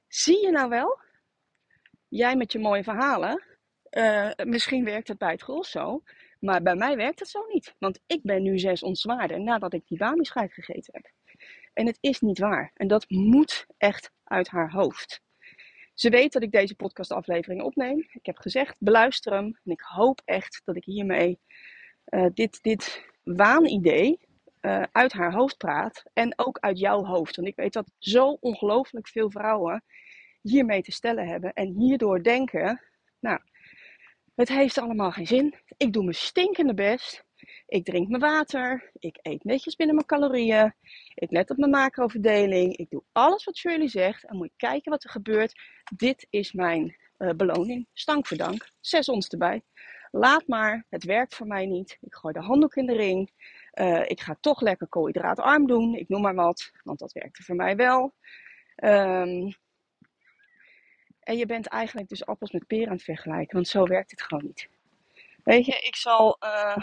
Zie 0.09 0.41
je 0.41 0.51
nou 0.51 0.69
wel? 0.69 0.99
Jij 2.09 2.37
met 2.37 2.53
je 2.53 2.59
mooie 2.59 2.83
verhalen. 2.83 3.43
Uh, 3.91 4.31
misschien 4.45 4.85
werkt 4.85 5.09
het 5.09 5.19
bij 5.19 5.31
het 5.31 5.43
gros 5.43 5.71
zo, 5.71 6.03
maar 6.39 6.63
bij 6.63 6.75
mij 6.75 6.97
werkt 6.97 7.19
het 7.19 7.29
zo 7.29 7.47
niet. 7.49 7.75
Want 7.79 8.01
ik 8.07 8.23
ben 8.23 8.43
nu 8.43 8.59
zes 8.59 8.83
ons 8.83 9.01
zwaarder 9.01 9.41
nadat 9.41 9.73
ik 9.73 9.83
die 9.87 9.99
bami 9.99 10.25
gegeten 10.25 10.93
heb. 10.93 11.13
En 11.73 11.87
het 11.87 11.99
is 12.01 12.21
niet 12.21 12.39
waar. 12.39 12.71
En 12.75 12.89
dat 12.89 13.11
moet 13.11 13.67
echt 13.77 14.11
uit 14.25 14.49
haar 14.49 14.71
hoofd. 14.71 15.21
Ze 15.95 16.11
weet 16.11 16.33
dat 16.33 16.43
ik 16.43 16.53
deze 16.53 16.75
podcastaflevering 16.75 17.63
opneem. 17.63 17.99
Ik 17.99 18.27
heb 18.27 18.39
gezegd, 18.39 18.77
beluister 18.79 19.33
hem. 19.33 19.59
En 19.65 19.73
ik 19.73 19.81
hoop 19.81 20.21
echt 20.25 20.61
dat 20.65 20.77
ik 20.77 20.85
hiermee 20.85 21.41
uh, 22.09 22.27
dit, 22.35 22.63
dit 22.63 23.05
waanidee 23.23 24.19
uh, 24.61 24.83
uit 24.93 25.13
haar 25.13 25.33
hoofd 25.33 25.57
praat. 25.57 26.03
En 26.13 26.33
ook 26.39 26.59
uit 26.59 26.79
jouw 26.79 27.05
hoofd. 27.05 27.37
Want 27.37 27.49
ik 27.49 27.57
weet 27.57 27.73
dat 27.73 27.91
zo 27.99 28.37
ongelooflijk 28.41 29.09
veel 29.09 29.31
vrouwen 29.31 29.85
hiermee 30.43 30.83
te 30.83 30.93
stellen 30.93 31.29
hebben. 31.29 31.53
En 31.53 31.75
hierdoor 31.79 32.23
denken, 32.23 32.83
nou, 33.21 33.41
het 34.39 34.49
heeft 34.49 34.79
allemaal 34.79 35.11
geen 35.11 35.27
zin. 35.27 35.55
Ik 35.77 35.93
doe 35.93 36.03
mijn 36.03 36.15
stinkende 36.15 36.75
best. 36.75 37.25
Ik 37.67 37.85
drink 37.85 38.09
mijn 38.09 38.23
water. 38.23 38.91
Ik 38.99 39.19
eet 39.23 39.45
netjes 39.45 39.77
binnen 39.77 39.95
mijn 39.95 40.07
calorieën. 40.07 40.75
Ik 41.15 41.31
let 41.31 41.51
op 41.51 41.57
mijn 41.57 41.71
macroverdeling. 41.71 42.77
Ik 42.77 42.91
doe 42.91 43.03
alles 43.13 43.45
wat 43.45 43.57
Shirley 43.57 43.89
zegt. 43.89 44.25
En 44.25 44.37
moet 44.37 44.49
je 44.49 44.67
kijken 44.67 44.91
wat 44.91 45.05
er 45.05 45.11
gebeurt. 45.11 45.61
Dit 45.97 46.27
is 46.31 46.53
mijn 46.53 46.97
uh, 47.19 47.31
beloning. 47.31 47.89
Stank 47.93 48.27
voor. 48.27 48.57
Zes 48.81 49.09
ons 49.09 49.29
erbij. 49.29 49.63
Laat 50.11 50.47
maar. 50.47 50.87
Het 50.89 51.05
werkt 51.05 51.35
voor 51.35 51.47
mij 51.47 51.67
niet. 51.67 51.99
Ik 52.01 52.15
gooi 52.15 52.35
de 52.35 52.41
handdoek 52.41 52.75
in 52.77 52.87
de 52.87 52.97
ring. 52.97 53.31
Uh, 53.75 54.03
ik 54.07 54.21
ga 54.21 54.37
toch 54.41 54.61
lekker 54.61 54.89
koolhydraatarm 54.89 55.67
doen. 55.67 55.95
Ik 55.95 56.09
noem 56.09 56.21
maar 56.21 56.35
wat. 56.35 56.71
Want 56.83 56.99
dat 56.99 57.13
werkte 57.13 57.43
voor 57.43 57.57
mij 57.57 57.77
wel. 57.77 58.15
Um, 58.85 59.55
en 61.29 61.37
je 61.37 61.47
bent 61.47 61.67
eigenlijk 61.67 62.09
dus 62.09 62.27
appels 62.27 62.51
met 62.51 62.67
peren 62.67 62.87
aan 62.87 62.95
het 62.95 63.03
vergelijken. 63.03 63.55
Want 63.55 63.69
zo 63.69 63.85
werkt 63.85 64.11
het 64.11 64.23
gewoon 64.23 64.45
niet. 64.45 64.69
Weet 65.45 65.67
je, 65.67 65.73
ik 65.73 65.97
zal 65.97 66.37
uh, 66.45 66.77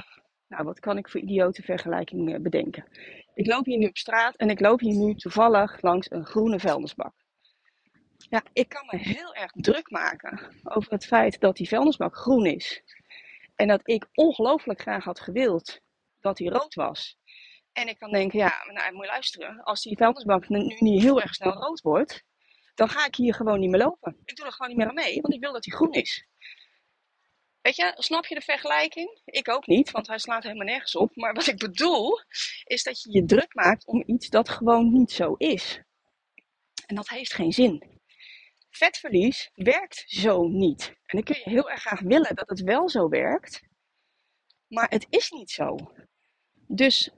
nou, 0.48 0.64
wat 0.64 0.80
kan 0.80 0.98
ik 0.98 1.10
voor 1.10 1.22
idiote 1.22 1.62
vergelijking 1.62 2.42
bedenken? 2.42 2.86
Ik 3.34 3.48
loop 3.48 3.66
hier 3.66 3.78
nu 3.78 3.88
op 3.88 3.98
straat 3.98 4.36
en 4.36 4.50
ik 4.50 4.60
loop 4.60 4.80
hier 4.80 4.96
nu 4.96 5.16
toevallig 5.16 5.82
langs 5.82 6.12
een 6.12 6.26
groene 6.26 6.60
vuilnisbak. 6.60 7.14
Ja, 8.18 8.44
ik 8.54 8.70
kan 8.70 8.86
me 8.92 8.98
heel 8.98 9.34
erg 9.36 9.52
druk 9.52 9.90
maken 9.90 10.40
over 10.64 10.92
het 10.92 11.06
feit 11.06 11.40
dat 11.40 11.56
die 11.56 11.68
vuilnisbak 11.68 12.16
groen 12.16 12.46
is. 12.46 12.84
En 13.56 13.68
dat 13.68 13.82
ik 13.84 14.08
ongelooflijk 14.14 14.82
graag 14.82 15.04
had 15.04 15.20
gewild 15.20 15.80
dat 16.20 16.38
hij 16.38 16.48
rood 16.48 16.74
was. 16.74 17.18
En 17.72 17.88
ik 17.88 18.00
kan 18.00 18.12
denken, 18.12 18.40
ja, 18.40 18.54
nou, 18.72 18.94
moet 18.94 19.06
je 19.06 19.12
luisteren. 19.12 19.64
Als 19.64 19.82
die 19.82 19.98
vuilnisbak 19.98 20.50
nu 20.50 20.76
niet 20.80 21.02
heel 21.02 21.22
erg 21.22 21.34
snel 21.34 21.54
rood 21.54 21.82
wordt, 21.82 22.24
dan 22.76 22.90
ga 22.90 23.06
ik 23.06 23.16
hier 23.16 23.34
gewoon 23.34 23.60
niet 23.60 23.70
meer 23.70 23.80
lopen. 23.80 24.18
Ik 24.26 24.36
doe 24.36 24.46
er 24.46 24.52
gewoon 24.52 24.68
niet 24.68 24.78
meer 24.78 24.88
aan 24.88 24.94
mee, 24.94 25.22
want 25.22 25.34
ik 25.34 25.40
wil 25.40 25.54
dat 25.54 25.66
hij 25.66 25.76
groen 25.76 25.94
is. 25.94 26.26
Weet 27.62 27.76
je, 27.76 27.94
snap 27.98 28.26
je 28.26 28.36
de 28.36 28.42
vergelijking? 28.42 29.22
Ik 29.26 29.50
ook 29.50 29.68
niet, 29.68 29.92
want 29.92 30.08
hij 30.08 30.18
slaat 30.18 30.44
helemaal 30.44 30.66
nergens 30.66 30.96
op. 30.96 31.16
Maar 31.16 31.34
wat 31.34 31.48
ik 31.48 31.58
bedoel, 31.58 32.20
is 32.64 32.84
dat 32.84 33.02
je 33.02 33.12
je 33.12 33.26
druk 33.26 33.54
maakt 33.54 33.86
om 33.86 34.04
iets 34.06 34.30
dat 34.30 34.50
gewoon 34.50 34.94
niet 34.94 35.12
zo 35.12 35.34
is. 35.34 35.82
En 36.86 36.96
dat 36.96 37.10
heeft 37.10 37.34
geen 37.34 37.52
zin. 37.52 38.00
Vetverlies 38.70 39.52
werkt 39.54 40.04
zo 40.08 40.48
niet. 40.48 40.88
En 40.88 41.18
dan 41.18 41.24
kun 41.24 41.36
je 41.44 41.50
heel 41.50 41.70
erg 41.70 41.82
graag 41.82 42.00
willen 42.00 42.36
dat 42.36 42.50
het 42.50 42.62
wel 42.62 42.90
zo 42.90 43.10
werkt. 43.10 43.62
Maar 44.68 44.90
het 44.90 45.08
is 45.10 45.30
niet 45.30 45.52
zo. 45.52 45.76
Dus 46.68 47.10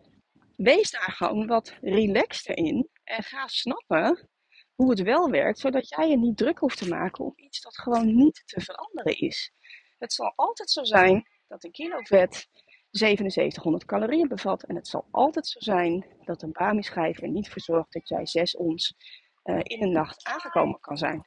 wees 0.55 0.91
daar 0.91 1.11
gewoon 1.11 1.47
wat 1.47 1.73
relaxter 1.81 2.57
in. 2.57 2.89
En 3.03 3.23
ga 3.23 3.47
snappen 3.47 4.29
hoe 4.77 4.89
het 4.89 5.01
wel 5.01 5.29
werkt, 5.29 5.59
zodat 5.59 5.89
jij 5.89 6.09
je 6.09 6.17
niet 6.17 6.37
druk 6.37 6.59
hoeft 6.59 6.77
te 6.77 6.89
maken 6.89 7.25
om 7.25 7.33
iets 7.35 7.61
dat 7.61 7.77
gewoon 7.77 8.15
niet 8.15 8.43
te 8.45 8.61
veranderen 8.61 9.19
is. 9.19 9.51
Het 9.97 10.13
zal 10.13 10.33
altijd 10.35 10.69
zo 10.69 10.83
zijn 10.83 11.27
dat 11.47 11.63
een 11.63 11.71
kilo 11.71 11.99
vet 12.01 12.47
7700 12.91 13.85
calorieën 13.85 14.27
bevat. 14.27 14.63
En 14.63 14.75
het 14.75 14.87
zal 14.87 15.07
altijd 15.11 15.47
zo 15.47 15.59
zijn 15.59 16.05
dat 16.23 16.41
een 16.41 16.51
Bami-schijf 16.51 17.21
er 17.21 17.29
niet 17.29 17.49
voor 17.49 17.61
zorgt 17.61 17.93
dat 17.93 18.07
jij 18.07 18.25
6 18.25 18.55
ons 18.55 18.95
uh, 19.43 19.59
in 19.63 19.83
een 19.83 19.91
nacht 19.91 20.25
aangekomen 20.25 20.79
kan 20.79 20.97
zijn. 20.97 21.25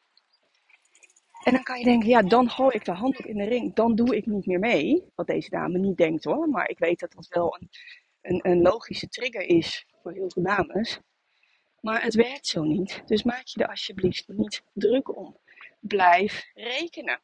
En 1.45 1.53
dan 1.53 1.63
kan 1.63 1.79
je 1.79 1.85
denken, 1.85 2.09
ja, 2.09 2.23
dan 2.23 2.51
gooi 2.51 2.75
ik 2.75 2.85
de 2.85 2.93
handdoek 2.93 3.27
in 3.27 3.37
de 3.37 3.45
ring. 3.45 3.75
Dan 3.75 3.95
doe 3.95 4.17
ik 4.17 4.27
niet 4.27 4.47
meer 4.47 4.59
mee. 4.59 5.05
Wat 5.15 5.27
deze 5.27 5.51
dame 5.51 5.79
niet 5.79 5.97
denkt 5.97 6.25
hoor. 6.25 6.49
Maar 6.49 6.69
ik 6.69 6.79
weet 6.79 7.01
dat 7.01 7.13
dat 7.13 7.27
wel 7.29 7.57
een, 7.61 7.71
een, 8.21 8.51
een 8.51 8.63
logische 8.63 9.09
trigger 9.09 9.43
is 9.43 9.87
voor 10.03 10.13
heel 10.13 10.31
veel 10.31 10.43
dames. 10.43 11.01
Maar 11.81 12.03
het 12.03 12.15
werkt 12.15 12.47
zo 12.47 12.63
niet. 12.63 13.03
Dus 13.07 13.23
maak 13.23 13.47
je 13.47 13.63
er 13.63 13.69
alsjeblieft 13.69 14.29
niet 14.29 14.63
druk 14.73 15.17
om. 15.17 15.37
Blijf 15.81 16.51
rekenen. 16.55 17.21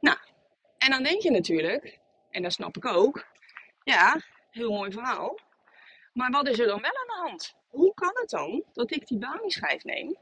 Nou, 0.00 0.18
en 0.78 0.90
dan 0.90 1.02
denk 1.02 1.22
je 1.22 1.30
natuurlijk, 1.30 1.98
en 2.30 2.42
dat 2.42 2.52
snap 2.52 2.76
ik 2.76 2.86
ook, 2.86 3.26
ja, 3.82 4.20
heel 4.50 4.72
mooi 4.72 4.92
verhaal. 4.92 5.38
Maar 6.12 6.30
wat 6.30 6.48
is 6.48 6.58
er 6.58 6.66
dan 6.66 6.80
wel 6.80 6.96
aan 6.96 7.06
de 7.06 7.28
hand? 7.28 7.54
Hoe 7.68 7.94
kan 7.94 8.12
het 8.14 8.30
dan 8.30 8.64
dat 8.72 8.90
ik 8.90 9.06
die 9.06 9.18
balingschijf 9.18 9.84
neem 9.84 10.16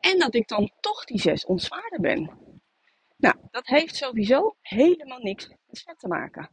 en 0.00 0.18
dat 0.18 0.34
ik 0.34 0.48
dan 0.48 0.72
toch 0.80 1.04
die 1.04 1.20
zes 1.20 1.44
ontzwaarder 1.44 2.00
ben? 2.00 2.44
Nou, 3.16 3.36
dat 3.50 3.66
heeft 3.66 3.96
sowieso 3.96 4.56
helemaal 4.60 5.18
niks 5.18 5.48
met 5.48 5.82
vet 5.86 5.98
te 5.98 6.08
maken. 6.08 6.50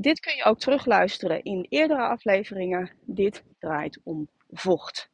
Dit 0.00 0.20
kun 0.20 0.36
je 0.36 0.44
ook 0.44 0.58
terugluisteren 0.58 1.42
in 1.42 1.66
eerdere 1.68 2.02
afleveringen. 2.02 2.90
Dit 3.00 3.44
draait 3.58 4.00
om 4.04 4.28
vocht. 4.50 5.10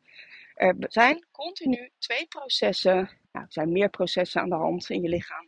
Er 0.55 0.77
zijn 0.79 1.27
continu 1.31 1.91
twee 1.99 2.27
processen, 2.27 2.95
nou, 3.33 3.45
er 3.45 3.53
zijn 3.53 3.73
meer 3.73 3.89
processen 3.89 4.41
aan 4.41 4.49
de 4.49 4.55
hand 4.55 4.91
in 4.91 5.03
je 5.03 5.09
lichaam. 5.09 5.47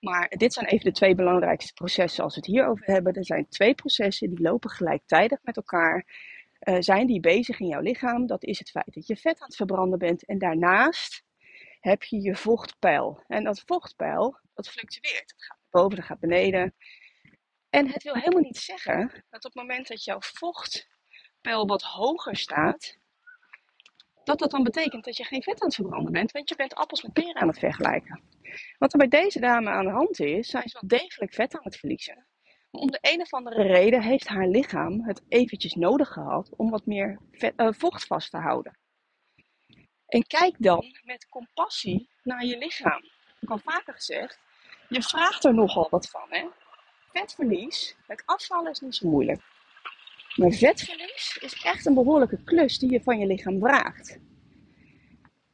Maar 0.00 0.28
dit 0.28 0.52
zijn 0.52 0.66
even 0.66 0.84
de 0.84 0.92
twee 0.92 1.14
belangrijkste 1.14 1.72
processen 1.72 2.24
als 2.24 2.34
we 2.34 2.40
het 2.40 2.48
hier 2.48 2.66
over 2.66 2.86
hebben. 2.86 3.12
Er 3.12 3.24
zijn 3.24 3.48
twee 3.48 3.74
processen 3.74 4.28
die 4.28 4.40
lopen 4.40 4.70
gelijktijdig 4.70 5.38
met 5.42 5.56
elkaar. 5.56 6.06
Uh, 6.62 6.76
zijn 6.78 7.06
die 7.06 7.20
bezig 7.20 7.60
in 7.60 7.66
jouw 7.66 7.80
lichaam? 7.80 8.26
Dat 8.26 8.44
is 8.44 8.58
het 8.58 8.70
feit 8.70 8.94
dat 8.94 9.06
je 9.06 9.16
vet 9.16 9.40
aan 9.40 9.46
het 9.46 9.56
verbranden 9.56 9.98
bent. 9.98 10.24
En 10.24 10.38
daarnaast 10.38 11.24
heb 11.80 12.02
je 12.02 12.20
je 12.20 12.36
vochtpeil. 12.36 13.22
En 13.28 13.44
dat 13.44 13.62
vochtpeil, 13.66 14.38
dat 14.54 14.68
fluctueert. 14.68 15.32
Het 15.36 15.44
gaat 15.44 15.58
naar 15.58 15.82
boven, 15.82 15.98
het 15.98 16.06
gaat 16.06 16.20
beneden. 16.20 16.74
En 17.76 17.88
het 17.90 18.02
wil 18.02 18.14
helemaal 18.14 18.42
niet 18.42 18.56
zeggen 18.56 19.24
dat 19.30 19.44
op 19.44 19.52
het 19.52 19.54
moment 19.54 19.88
dat 19.88 20.04
jouw 20.04 20.20
vochtpeil 20.20 21.66
wat 21.66 21.82
hoger 21.82 22.36
staat, 22.36 22.98
dat 24.24 24.38
dat 24.38 24.50
dan 24.50 24.62
betekent 24.62 25.04
dat 25.04 25.16
je 25.16 25.24
geen 25.24 25.42
vet 25.42 25.60
aan 25.60 25.66
het 25.66 25.76
verbranden 25.76 26.12
bent, 26.12 26.32
want 26.32 26.48
je 26.48 26.56
bent 26.56 26.74
appels 26.74 27.02
met 27.02 27.12
peren 27.12 27.36
aan 27.36 27.48
het 27.48 27.58
vergelijken. 27.58 28.22
Wat 28.78 28.92
er 28.92 28.98
bij 28.98 29.08
deze 29.08 29.40
dame 29.40 29.70
aan 29.70 29.84
de 29.84 29.90
hand 29.90 30.20
is, 30.20 30.48
zij 30.48 30.62
is 30.64 30.72
wel 30.72 30.82
degelijk 30.86 31.34
vet 31.34 31.54
aan 31.54 31.64
het 31.64 31.76
verliezen. 31.76 32.26
Maar 32.70 32.80
om 32.82 32.90
de 32.90 32.98
een 33.00 33.20
of 33.20 33.32
andere 33.32 33.62
reden 33.62 34.02
heeft 34.02 34.28
haar 34.28 34.48
lichaam 34.48 35.04
het 35.04 35.22
eventjes 35.28 35.74
nodig 35.74 36.08
gehad 36.08 36.56
om 36.56 36.70
wat 36.70 36.86
meer 36.86 37.20
vet, 37.30 37.52
uh, 37.56 37.68
vocht 37.70 38.06
vast 38.06 38.30
te 38.30 38.38
houden. 38.38 38.78
En 40.06 40.26
kijk 40.26 40.54
dan 40.58 40.84
met 41.02 41.28
compassie 41.28 42.10
naar 42.22 42.44
je 42.44 42.58
lichaam. 42.58 43.02
Ik 43.04 43.40
heb 43.40 43.50
al 43.50 43.58
vaker 43.58 43.94
gezegd, 43.94 44.38
je 44.88 45.02
vraagt 45.02 45.44
er 45.44 45.54
nogal 45.54 45.88
wat 45.90 46.08
van. 46.08 46.26
Hè? 46.28 46.46
Vetverlies, 47.16 47.96
het 48.06 48.22
afvallen 48.26 48.70
is 48.70 48.80
niet 48.80 48.94
zo 48.94 49.08
moeilijk. 49.08 49.40
Maar 50.34 50.50
vetverlies 50.50 51.38
is 51.40 51.62
echt 51.62 51.86
een 51.86 51.94
behoorlijke 51.94 52.44
klus 52.44 52.78
die 52.78 52.90
je 52.90 53.02
van 53.02 53.18
je 53.18 53.26
lichaam 53.26 53.58
vraagt. 53.58 54.18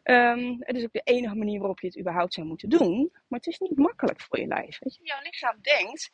Um, 0.05 0.57
het 0.61 0.77
is 0.77 0.85
ook 0.85 0.93
de 0.93 1.01
enige 1.05 1.35
manier 1.35 1.59
waarop 1.59 1.81
je 1.81 1.87
het 1.87 1.99
überhaupt 1.99 2.35
zou 2.35 2.47
moeten 2.47 2.69
doen. 2.69 3.11
Maar 3.29 3.39
het 3.39 3.47
is 3.47 3.59
niet 3.59 3.77
makkelijk 3.77 4.21
voor 4.21 4.41
je 4.41 4.47
lijf. 4.47 4.79
Weet 4.79 4.95
je? 4.95 5.05
Jouw 5.05 5.23
lichaam 5.23 5.57
denkt, 5.61 6.11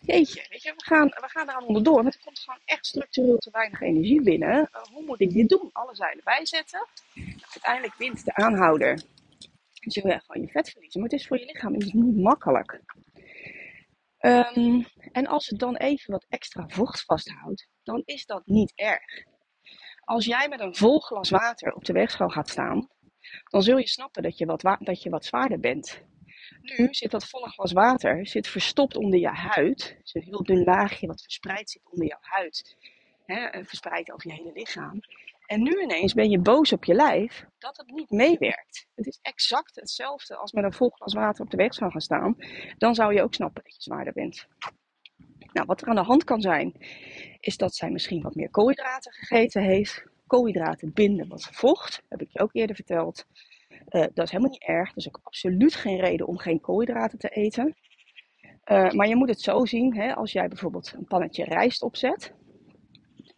jeetje, 0.00 0.46
weet 0.50 0.62
je, 0.62 0.72
we, 0.76 0.84
gaan, 0.84 1.06
we 1.06 1.28
gaan 1.28 1.48
eraan 1.48 1.66
onderdoor. 1.66 2.02
Maar 2.02 2.12
er 2.12 2.24
komt 2.24 2.38
gewoon 2.38 2.60
echt 2.64 2.86
structureel 2.86 3.38
te 3.38 3.50
weinig 3.50 3.80
energie 3.80 4.22
binnen. 4.22 4.58
Uh, 4.58 4.82
hoe 4.82 5.04
moet 5.04 5.20
ik 5.20 5.32
dit 5.32 5.48
doen? 5.48 5.70
Alle 5.72 5.94
zeilen 5.94 6.24
bijzetten. 6.24 6.86
Uiteindelijk 7.52 7.94
wint 7.94 8.24
de 8.24 8.34
aanhouder. 8.34 9.02
Dus 9.80 9.94
je 9.94 10.02
wil 10.02 10.18
gewoon 10.18 10.42
je 10.42 10.52
vet 10.52 10.70
verliezen. 10.70 11.00
Maar 11.00 11.10
het 11.10 11.20
is 11.20 11.26
voor 11.26 11.38
je 11.38 11.46
lichaam 11.46 11.72
niet 11.72 12.16
makkelijk. 12.16 12.80
Um, 14.24 14.86
en 15.12 15.26
als 15.26 15.46
het 15.46 15.58
dan 15.58 15.76
even 15.76 16.12
wat 16.12 16.26
extra 16.28 16.68
vocht 16.68 17.04
vasthoudt, 17.04 17.68
dan 17.82 18.02
is 18.04 18.26
dat 18.26 18.46
niet 18.46 18.72
erg. 18.74 19.24
Als 20.04 20.24
jij 20.24 20.48
met 20.48 20.60
een 20.60 20.76
vol 20.76 20.98
glas 21.00 21.30
water 21.30 21.72
op 21.72 21.84
de 21.84 21.92
weegschaal 21.92 22.28
gaat 22.28 22.48
staan, 22.48 22.88
dan 23.50 23.62
zul 23.62 23.76
je 23.76 23.88
snappen 23.88 24.22
dat 24.22 24.38
je 24.38 24.46
wat, 24.46 24.76
dat 24.80 25.02
je 25.02 25.10
wat 25.10 25.24
zwaarder 25.24 25.60
bent. 25.60 26.02
Nu 26.60 26.88
zit 26.90 27.10
dat 27.10 27.28
volle 27.28 27.48
glas 27.48 27.72
water 27.72 28.26
zit 28.26 28.48
verstopt 28.48 28.96
onder 28.96 29.20
je 29.20 29.28
huid. 29.28 29.98
is 30.02 30.14
een 30.14 30.22
heel 30.22 30.42
dun 30.42 30.64
laagje 30.64 31.06
wat 31.06 31.22
verspreid 31.22 31.70
zit 31.70 31.82
onder 31.90 32.06
jouw 32.06 32.20
huid. 32.20 32.76
Hè, 33.26 33.64
verspreid 33.64 34.12
over 34.12 34.30
je 34.30 34.36
hele 34.36 34.52
lichaam. 34.54 35.00
En 35.52 35.62
nu 35.62 35.82
ineens 35.82 36.14
ben 36.14 36.30
je 36.30 36.38
boos 36.38 36.72
op 36.72 36.84
je 36.84 36.94
lijf 36.94 37.44
dat 37.58 37.76
het 37.76 37.90
niet 37.90 38.10
meewerkt. 38.10 38.86
Het 38.94 39.06
is 39.06 39.18
exact 39.22 39.74
hetzelfde 39.74 40.36
als 40.36 40.52
met 40.52 40.64
een 40.64 40.72
vol 40.72 40.88
glas 40.88 41.14
water 41.14 41.44
op 41.44 41.50
de 41.50 41.56
weg 41.56 41.74
zou 41.74 41.90
gaan 41.90 42.00
staan. 42.00 42.36
Dan 42.78 42.94
zou 42.94 43.14
je 43.14 43.22
ook 43.22 43.34
snappen 43.34 43.62
dat 43.62 43.74
je 43.74 43.82
zwaarder 43.82 44.12
bent. 44.12 44.46
Nou, 45.52 45.66
wat 45.66 45.80
er 45.80 45.88
aan 45.88 45.94
de 45.94 46.02
hand 46.02 46.24
kan 46.24 46.40
zijn, 46.40 46.74
is 47.40 47.56
dat 47.56 47.74
zij 47.74 47.90
misschien 47.90 48.22
wat 48.22 48.34
meer 48.34 48.50
koolhydraten 48.50 49.12
gegeten 49.12 49.62
heeft. 49.62 50.04
Koolhydraten 50.26 50.92
binden 50.92 51.28
wat 51.28 51.48
vocht, 51.52 52.02
heb 52.08 52.20
ik 52.20 52.28
je 52.30 52.40
ook 52.40 52.54
eerder 52.54 52.76
verteld. 52.76 53.26
Uh, 53.70 53.78
dat 53.88 54.24
is 54.24 54.30
helemaal 54.30 54.52
niet 54.52 54.64
erg. 54.64 54.90
Er 54.90 54.96
is 54.96 55.08
ook 55.08 55.20
absoluut 55.22 55.74
geen 55.74 56.00
reden 56.00 56.26
om 56.26 56.38
geen 56.38 56.60
koolhydraten 56.60 57.18
te 57.18 57.28
eten. 57.28 57.76
Uh, 58.64 58.90
maar 58.90 59.08
je 59.08 59.16
moet 59.16 59.28
het 59.28 59.40
zo 59.40 59.64
zien, 59.64 59.96
hè, 59.96 60.14
als 60.14 60.32
jij 60.32 60.48
bijvoorbeeld 60.48 60.92
een 60.96 61.04
pannetje 61.04 61.44
rijst 61.44 61.82
opzet, 61.82 62.34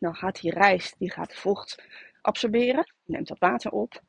dan 0.04 0.14
gaat 0.14 0.40
die 0.40 0.50
rijst 0.50 0.98
die 0.98 1.10
gaat 1.10 1.34
vocht 1.34 1.82
absorberen, 2.20 2.92
neemt 3.04 3.28
dat 3.28 3.38
water 3.38 3.70
op. 3.70 4.02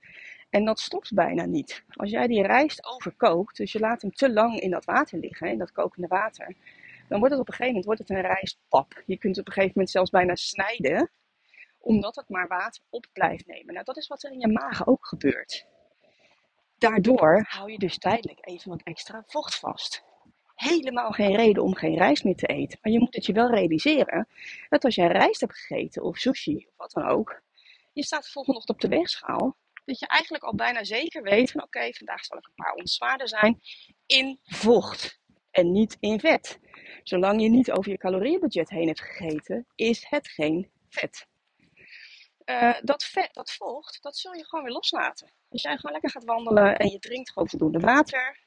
En 0.49 0.65
dat 0.65 0.79
stopt 0.79 1.13
bijna 1.13 1.45
niet. 1.45 1.83
Als 1.89 2.09
jij 2.09 2.27
die 2.27 2.43
rijst 2.43 2.85
overkookt, 2.85 3.57
dus 3.57 3.71
je 3.71 3.79
laat 3.79 4.01
hem 4.01 4.11
te 4.11 4.33
lang 4.33 4.59
in 4.59 4.71
dat 4.71 4.85
water 4.85 5.19
liggen, 5.19 5.49
in 5.49 5.57
dat 5.57 5.71
kokende 5.71 6.07
water, 6.07 6.55
dan 7.07 7.19
wordt 7.19 7.33
het 7.33 7.41
op 7.41 7.47
een 7.47 7.53
gegeven 7.53 7.65
moment 7.65 7.85
wordt 7.85 7.99
het 7.99 8.09
een 8.09 8.21
rijstpap. 8.21 9.03
Je 9.05 9.17
kunt 9.17 9.35
het 9.35 9.45
op 9.45 9.47
een 9.47 9.53
gegeven 9.53 9.73
moment 9.75 9.89
zelfs 9.89 10.09
bijna 10.09 10.35
snijden, 10.35 11.09
omdat 11.79 12.15
het 12.15 12.29
maar 12.29 12.47
water 12.47 12.83
op 12.89 13.05
blijft 13.13 13.47
nemen. 13.47 13.73
Nou, 13.73 13.85
dat 13.85 13.97
is 13.97 14.07
wat 14.07 14.23
er 14.23 14.31
in 14.31 14.39
je 14.39 14.47
maag 14.47 14.87
ook 14.87 15.05
gebeurt. 15.05 15.65
Daardoor 16.77 17.45
hou 17.47 17.71
je 17.71 17.77
dus 17.77 17.97
tijdelijk 17.97 18.47
even 18.47 18.69
wat 18.69 18.81
extra 18.83 19.23
vocht 19.27 19.55
vast. 19.59 20.03
Helemaal 20.55 21.11
geen 21.11 21.35
reden 21.35 21.63
om 21.63 21.75
geen 21.75 21.97
rijst 21.97 22.23
meer 22.23 22.35
te 22.35 22.47
eten. 22.47 22.79
Maar 22.81 22.91
je 22.91 22.99
moet 22.99 23.15
het 23.15 23.25
je 23.25 23.33
wel 23.33 23.49
realiseren 23.49 24.27
dat 24.69 24.83
als 24.83 24.95
jij 24.95 25.07
rijst 25.07 25.41
hebt 25.41 25.57
gegeten, 25.57 26.03
of 26.03 26.17
sushi, 26.17 26.55
of 26.55 26.73
wat 26.77 26.91
dan 26.91 27.05
ook, 27.05 27.41
je 27.93 28.03
staat 28.03 28.23
de 28.23 28.31
volgende 28.31 28.59
ochtend 28.59 28.77
op 28.77 28.89
de 28.89 28.95
weegschaal, 28.95 29.57
dat 29.85 29.99
je 29.99 30.07
eigenlijk 30.07 30.43
al 30.43 30.55
bijna 30.55 30.83
zeker 30.83 31.21
weet 31.21 31.51
van 31.51 31.63
oké, 31.63 31.93
vandaag 31.93 32.25
zal 32.25 32.37
ik 32.37 32.45
een 32.45 32.63
paar 32.65 32.73
ons 32.73 32.95
zwaarder 32.95 33.27
zijn 33.27 33.61
in 34.05 34.39
vocht 34.43 35.19
en 35.51 35.71
niet 35.71 35.97
in 35.99 36.19
vet. 36.19 36.59
Zolang 37.03 37.41
je 37.41 37.49
niet 37.49 37.71
over 37.71 37.91
je 37.91 37.97
calorieënbudget 37.97 38.69
heen 38.69 38.87
hebt 38.87 39.01
gegeten, 39.01 39.65
is 39.75 40.05
het 40.09 40.27
geen 40.27 40.71
vet. 40.89 41.27
Uh, 42.45 42.73
dat 42.81 43.03
vet, 43.03 43.33
dat 43.33 43.51
vocht, 43.51 43.97
dat 44.01 44.17
zul 44.17 44.33
je 44.33 44.45
gewoon 44.45 44.65
weer 44.65 44.73
loslaten. 44.73 45.31
Als 45.49 45.61
jij 45.61 45.75
gewoon 45.75 45.91
lekker 45.91 46.11
gaat 46.11 46.23
wandelen 46.23 46.77
en 46.77 46.89
je 46.89 46.99
drinkt 46.99 47.31
gewoon 47.31 47.49
voldoende 47.49 47.79
water, 47.79 48.44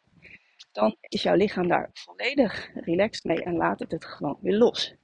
dan 0.78 0.96
is 1.00 1.22
jouw 1.22 1.34
lichaam 1.34 1.68
daar 1.68 1.90
volledig 1.92 2.70
relaxed 2.74 3.24
mee 3.24 3.42
en 3.42 3.56
laat 3.56 3.78
het 3.78 3.90
het 3.90 4.04
gewoon 4.04 4.38
weer 4.40 4.56
los. 4.56 4.94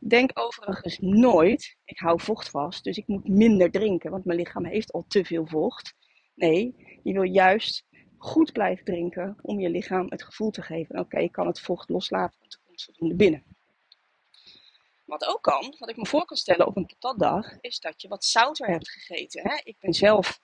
Denk 0.00 0.30
overigens 0.34 0.98
nooit, 0.98 1.76
ik 1.84 1.98
hou 1.98 2.20
vocht 2.20 2.50
vast, 2.50 2.84
dus 2.84 2.96
ik 2.96 3.06
moet 3.06 3.28
minder 3.28 3.70
drinken, 3.70 4.10
want 4.10 4.24
mijn 4.24 4.38
lichaam 4.38 4.64
heeft 4.64 4.92
al 4.92 5.04
te 5.08 5.24
veel 5.24 5.46
vocht. 5.46 5.94
Nee, 6.34 6.74
je 7.02 7.12
wil 7.12 7.22
juist 7.22 7.84
goed 8.16 8.52
blijven 8.52 8.84
drinken 8.84 9.36
om 9.42 9.60
je 9.60 9.70
lichaam 9.70 10.06
het 10.08 10.22
gevoel 10.22 10.50
te 10.50 10.62
geven: 10.62 10.98
oké, 10.98 11.18
ik 11.18 11.32
kan 11.32 11.46
het 11.46 11.60
vocht 11.60 11.88
loslaten, 11.88 12.38
want 12.40 12.52
er 12.52 12.60
komt 12.64 12.82
voldoende 12.82 13.14
binnen. 13.14 13.44
Wat 15.04 15.26
ook 15.26 15.42
kan, 15.42 15.74
wat 15.78 15.88
ik 15.88 15.96
me 15.96 16.06
voor 16.06 16.24
kan 16.24 16.36
stellen 16.36 16.66
op 16.66 16.76
een 16.76 16.86
patatdag, 16.86 17.60
is 17.60 17.80
dat 17.80 18.02
je 18.02 18.08
wat 18.08 18.24
zouter 18.24 18.66
hebt 18.66 18.90
gegeten. 18.90 19.42
Hè? 19.42 19.60
Ik 19.64 19.76
ben 19.80 19.92
zelf 19.92 20.40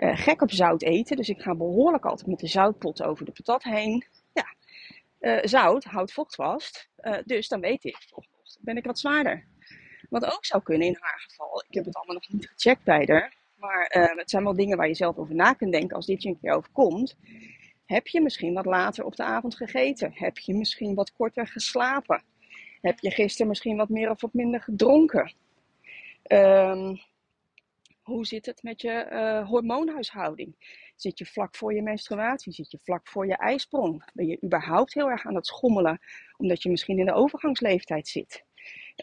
uh, 0.00 0.16
gek 0.16 0.42
op 0.42 0.50
zout 0.50 0.82
eten, 0.82 1.16
dus 1.16 1.28
ik 1.28 1.40
ga 1.40 1.54
behoorlijk 1.54 2.04
altijd 2.04 2.28
met 2.28 2.38
de 2.38 2.46
zoutpot 2.46 3.02
over 3.02 3.24
de 3.24 3.32
patat 3.32 3.62
heen. 3.62 4.04
Ja, 4.32 4.54
uh, 5.20 5.38
zout 5.42 5.84
houdt 5.84 6.12
vocht 6.12 6.34
vast, 6.34 6.88
uh, 7.00 7.18
dus 7.24 7.48
dan 7.48 7.60
weet 7.60 7.84
ik, 7.84 7.96
ben 8.60 8.76
ik 8.76 8.84
wat 8.84 8.98
zwaarder. 8.98 9.46
Wat 10.08 10.24
ook 10.24 10.44
zou 10.44 10.62
kunnen 10.62 10.86
in 10.86 10.96
haar 11.00 11.24
geval, 11.28 11.64
ik 11.68 11.74
heb 11.74 11.84
het 11.84 11.96
allemaal 11.96 12.14
nog 12.14 12.28
niet 12.28 12.48
gecheckt 12.54 12.84
bij 12.84 13.04
haar, 13.06 13.34
maar 13.56 13.86
het 14.16 14.30
zijn 14.30 14.44
wel 14.44 14.56
dingen 14.56 14.76
waar 14.76 14.88
je 14.88 14.94
zelf 14.94 15.16
over 15.16 15.34
na 15.34 15.52
kunt 15.52 15.72
denken 15.72 15.96
als 15.96 16.06
dit 16.06 16.22
je 16.22 16.28
een 16.28 16.38
keer 16.40 16.52
overkomt. 16.52 17.16
Heb 17.84 18.06
je 18.06 18.20
misschien 18.20 18.54
wat 18.54 18.66
later 18.66 19.04
op 19.04 19.16
de 19.16 19.24
avond 19.24 19.56
gegeten? 19.56 20.10
Heb 20.14 20.38
je 20.38 20.54
misschien 20.54 20.94
wat 20.94 21.12
korter 21.12 21.46
geslapen? 21.46 22.22
Heb 22.80 22.98
je 22.98 23.10
gisteren 23.10 23.48
misschien 23.48 23.76
wat 23.76 23.88
meer 23.88 24.10
of 24.10 24.20
wat 24.20 24.32
minder 24.32 24.60
gedronken? 24.60 25.34
Um, 26.28 27.00
hoe 28.10 28.26
zit 28.26 28.46
het 28.46 28.62
met 28.62 28.80
je 28.80 29.06
uh, 29.12 29.48
hormoonhuishouding? 29.48 30.54
Zit 30.96 31.18
je 31.18 31.26
vlak 31.26 31.56
voor 31.56 31.74
je 31.74 31.82
menstruatie? 31.82 32.52
Zit 32.52 32.70
je 32.70 32.78
vlak 32.82 33.08
voor 33.08 33.26
je 33.26 33.36
ijsprong? 33.36 34.04
Ben 34.14 34.26
je 34.26 34.38
überhaupt 34.44 34.94
heel 34.94 35.10
erg 35.10 35.26
aan 35.26 35.34
het 35.34 35.46
schommelen 35.46 36.00
omdat 36.36 36.62
je 36.62 36.70
misschien 36.70 36.98
in 36.98 37.06
de 37.06 37.12
overgangsleeftijd 37.12 38.08
zit? 38.08 38.44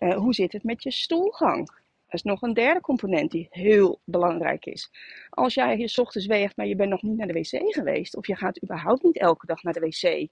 Uh, 0.03 0.15
hoe 0.15 0.33
zit 0.33 0.51
het 0.51 0.63
met 0.63 0.83
je 0.83 0.91
stoelgang? 0.91 1.67
Dat 2.07 2.15
is 2.15 2.23
nog 2.23 2.41
een 2.41 2.53
derde 2.53 2.81
component 2.81 3.31
die 3.31 3.47
heel 3.49 4.01
belangrijk 4.03 4.65
is. 4.65 4.91
Als 5.29 5.53
jij 5.53 5.75
hier 5.75 5.93
ochtends 5.95 6.27
weegt, 6.27 6.57
maar 6.57 6.67
je 6.67 6.75
bent 6.75 6.89
nog 6.89 7.01
niet 7.01 7.17
naar 7.17 7.27
de 7.27 7.33
wc 7.33 7.73
geweest, 7.73 8.15
of 8.15 8.27
je 8.27 8.35
gaat 8.35 8.63
überhaupt 8.63 9.03
niet 9.03 9.17
elke 9.17 9.45
dag 9.45 9.63
naar 9.63 9.73
de 9.73 9.79
wc, 9.79 10.27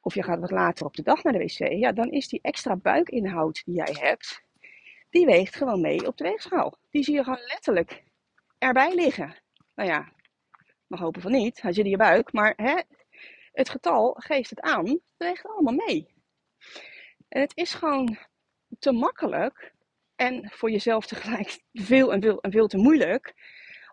of 0.00 0.14
je 0.14 0.22
gaat 0.22 0.40
wat 0.40 0.50
later 0.50 0.86
op 0.86 0.96
de 0.96 1.02
dag 1.02 1.22
naar 1.22 1.32
de 1.32 1.38
wc, 1.38 1.72
ja, 1.72 1.92
dan 1.92 2.10
is 2.10 2.28
die 2.28 2.38
extra 2.42 2.76
buikinhoud 2.76 3.62
die 3.64 3.74
jij 3.74 3.96
hebt, 4.00 4.42
die 5.14 5.26
weegt 5.26 5.56
gewoon 5.56 5.80
mee 5.80 6.06
op 6.06 6.16
de 6.16 6.24
weegschaal. 6.24 6.78
Die 6.90 7.04
zie 7.04 7.14
je 7.14 7.24
gewoon 7.24 7.44
letterlijk 7.46 8.02
erbij 8.58 8.94
liggen. 8.94 9.36
Nou 9.74 9.88
ja, 9.88 10.12
mag 10.86 11.00
hopen 11.00 11.22
van 11.22 11.32
niet, 11.32 11.62
hij 11.62 11.72
zit 11.72 11.84
in 11.84 11.90
je 11.90 11.96
buik, 11.96 12.32
maar 12.32 12.52
hè, 12.56 12.80
het 13.52 13.68
getal 13.68 14.16
geeft 14.18 14.50
het 14.50 14.60
aan, 14.60 14.86
het 14.86 15.00
weegt 15.16 15.46
allemaal 15.46 15.74
mee. 15.74 16.14
En 17.28 17.40
het 17.40 17.56
is 17.56 17.74
gewoon 17.74 18.18
te 18.78 18.92
makkelijk 18.92 19.72
en 20.16 20.50
voor 20.50 20.70
jezelf 20.70 21.06
tegelijk 21.06 21.60
veel 21.72 22.12
en 22.12 22.22
veel 22.22 22.40
en 22.40 22.50
veel 22.50 22.66
te 22.66 22.78
moeilijk 22.78 23.34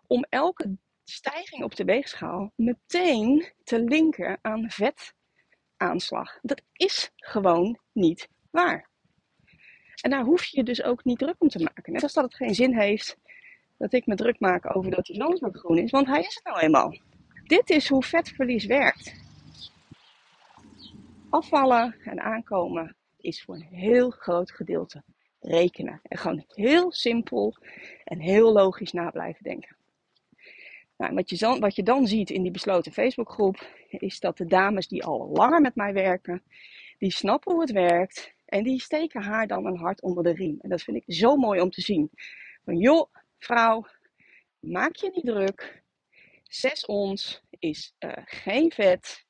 om 0.06 0.26
elke 0.28 0.76
stijging 1.04 1.64
op 1.64 1.74
de 1.74 1.84
weegschaal 1.84 2.52
meteen 2.56 3.52
te 3.62 3.82
linken 3.82 4.38
aan 4.40 4.70
vetaanslag. 4.70 6.38
Dat 6.40 6.62
is 6.72 7.10
gewoon 7.16 7.80
niet 7.92 8.28
waar. 8.50 8.91
En 10.02 10.10
daar 10.10 10.24
hoef 10.24 10.44
je 10.44 10.62
dus 10.62 10.82
ook 10.82 11.04
niet 11.04 11.18
druk 11.18 11.34
om 11.38 11.48
te 11.48 11.62
maken. 11.62 11.92
Net 11.92 12.02
als 12.02 12.12
dat 12.12 12.24
het 12.24 12.34
geen 12.34 12.54
zin 12.54 12.74
heeft 12.74 13.16
dat 13.76 13.92
ik 13.92 14.06
me 14.06 14.14
druk 14.14 14.40
maak 14.40 14.76
over 14.76 14.90
dat 14.90 15.06
die 15.06 15.16
zonsbak 15.16 15.56
groen 15.56 15.78
is, 15.78 15.90
want 15.90 16.06
hij 16.06 16.20
is 16.20 16.34
het 16.34 16.44
nou 16.44 16.58
eenmaal. 16.58 16.96
Dit 17.44 17.70
is 17.70 17.88
hoe 17.88 18.02
vetverlies 18.02 18.64
werkt. 18.64 19.14
Afvallen 21.28 21.94
en 22.04 22.20
aankomen 22.20 22.96
is 23.16 23.42
voor 23.42 23.54
een 23.54 23.68
heel 23.70 24.10
groot 24.10 24.50
gedeelte 24.50 25.02
rekenen. 25.40 26.00
En 26.02 26.18
gewoon 26.18 26.44
heel 26.48 26.92
simpel 26.92 27.56
en 28.04 28.20
heel 28.20 28.52
logisch 28.52 28.92
na 28.92 29.10
blijven 29.10 29.44
denken. 29.44 29.76
Nou, 30.96 31.14
wat, 31.14 31.30
je 31.30 31.36
dan, 31.36 31.60
wat 31.60 31.76
je 31.76 31.82
dan 31.82 32.06
ziet 32.06 32.30
in 32.30 32.42
die 32.42 32.50
besloten 32.50 32.92
Facebookgroep, 32.92 33.66
is 33.88 34.20
dat 34.20 34.36
de 34.36 34.46
dames 34.46 34.88
die 34.88 35.04
al 35.04 35.28
langer 35.32 35.60
met 35.60 35.74
mij 35.74 35.92
werken, 35.92 36.42
die 36.98 37.12
snappen 37.12 37.52
hoe 37.52 37.60
het 37.60 37.72
werkt 37.72 38.32
en 38.52 38.62
die 38.62 38.80
steken 38.80 39.22
haar 39.22 39.46
dan 39.46 39.66
een 39.66 39.78
hart 39.78 40.02
onder 40.02 40.24
de 40.24 40.32
riem. 40.32 40.58
En 40.60 40.68
dat 40.68 40.82
vind 40.82 40.96
ik 40.96 41.14
zo 41.14 41.36
mooi 41.36 41.60
om 41.60 41.70
te 41.70 41.80
zien. 41.80 42.10
Van 42.64 42.76
joh, 42.76 43.14
vrouw, 43.38 43.86
maak 44.60 44.96
je 44.96 45.10
niet 45.14 45.24
druk. 45.24 45.82
6 46.42 46.86
ons 46.86 47.42
is 47.58 47.94
uh, 47.98 48.12
geen 48.24 48.72
vet. 48.72 49.24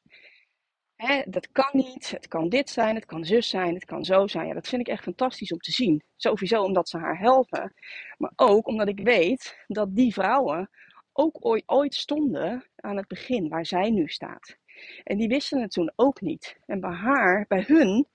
Hè, 0.97 1.23
dat 1.27 1.53
kan 1.53 1.71
niet. 1.73 2.11
Het 2.11 2.29
kan 2.29 2.49
dit 2.49 2.71
zijn, 2.71 2.95
het 2.95 3.05
kan 3.05 3.25
zus 3.25 3.49
zijn, 3.49 3.75
het 3.75 3.85
kan 3.85 4.05
zo 4.05 4.27
zijn. 4.27 4.47
Ja, 4.47 4.55
dat 4.55 4.69
vind 4.69 4.81
ik 4.81 4.93
echt 4.93 5.03
fantastisch 5.03 5.53
om 5.53 5.59
te 5.59 5.73
zien. 5.73 6.03
Sowieso 6.17 6.63
omdat 6.63 6.89
ze 6.89 6.99
haar 6.99 7.19
helpen. 7.19 7.75
Maar 8.17 8.33
ook 8.37 8.67
omdat 8.67 8.89
ik 8.89 9.01
weet 9.01 9.65
dat 9.67 9.95
die 9.95 10.13
vrouwen 10.13 10.71
ook 11.13 11.37
ooit, 11.47 11.63
ooit 11.67 11.95
stonden 11.95 12.69
aan 12.77 12.97
het 12.97 13.09
begin 13.09 13.49
waar 13.49 13.67
zij 13.67 13.91
nu 13.91 14.09
staat. 14.09 14.57
En 15.05 15.17
die 15.17 15.29
wisten 15.29 15.61
het 15.61 15.71
toen 15.71 15.93
ook 15.97 16.21
niet. 16.21 16.57
En 16.67 16.81
bij 16.81 16.95
haar, 16.95 17.45
bij 17.49 17.65
hun, 17.67 18.09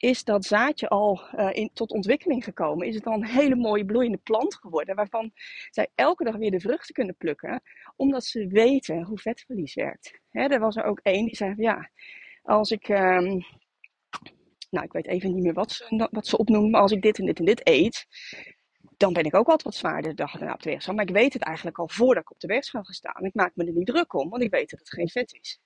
is 0.00 0.24
dat 0.24 0.44
zaadje 0.44 0.88
al 0.88 1.20
uh, 1.34 1.48
in, 1.52 1.70
tot 1.72 1.90
ontwikkeling 1.90 2.44
gekomen. 2.44 2.86
Is 2.86 2.94
het 2.94 3.06
al 3.06 3.12
een 3.12 3.26
hele 3.26 3.54
mooie 3.54 3.84
bloeiende 3.84 4.18
plant 4.18 4.54
geworden. 4.54 4.94
Waarvan 4.96 5.32
zij 5.70 5.88
elke 5.94 6.24
dag 6.24 6.36
weer 6.36 6.50
de 6.50 6.60
vruchten 6.60 6.94
kunnen 6.94 7.16
plukken. 7.16 7.62
Omdat 7.96 8.24
ze 8.24 8.46
weten 8.46 9.02
hoe 9.02 9.18
vetverlies 9.18 9.74
werkt. 9.74 10.20
Hè, 10.30 10.42
er 10.42 10.60
was 10.60 10.76
er 10.76 10.84
ook 10.84 11.00
één 11.02 11.24
die 11.24 11.36
zei: 11.36 11.54
Ja, 11.56 11.90
als 12.42 12.70
ik. 12.70 12.88
Um, 12.88 13.44
nou, 14.70 14.84
ik 14.84 14.92
weet 14.92 15.06
even 15.06 15.34
niet 15.34 15.42
meer 15.42 15.54
wat 15.54 15.72
ze, 15.72 16.08
wat 16.10 16.26
ze 16.26 16.38
opnoemt. 16.38 16.70
Maar 16.70 16.80
als 16.80 16.92
ik 16.92 17.02
dit 17.02 17.18
en 17.18 17.26
dit 17.26 17.38
en 17.38 17.44
dit 17.44 17.66
eet 17.66 18.06
dan 18.96 19.12
ben 19.12 19.24
ik 19.24 19.34
ook 19.34 19.46
altijd 19.46 19.62
wat 19.62 19.74
zwaarder 19.74 20.10
de 20.10 20.16
dag 20.16 20.32
daarna 20.32 20.52
op 20.52 20.62
de 20.62 20.70
weegschaal. 20.70 20.94
Maar 20.94 21.08
ik 21.08 21.14
weet 21.14 21.32
het 21.32 21.42
eigenlijk 21.42 21.78
al 21.78 21.88
voordat 21.88 22.22
ik 22.22 22.30
op 22.30 22.40
de 22.40 22.46
weegschaal 22.46 22.82
ga 22.82 22.92
staan. 22.92 23.24
Ik 23.24 23.34
maak 23.34 23.52
me 23.54 23.64
er 23.64 23.72
niet 23.72 23.86
druk 23.86 24.14
om, 24.14 24.28
want 24.28 24.42
ik 24.42 24.50
weet 24.50 24.70
dat 24.70 24.78
het 24.78 24.90
geen 24.90 25.08
vet 25.08 25.38
is. 25.40 25.60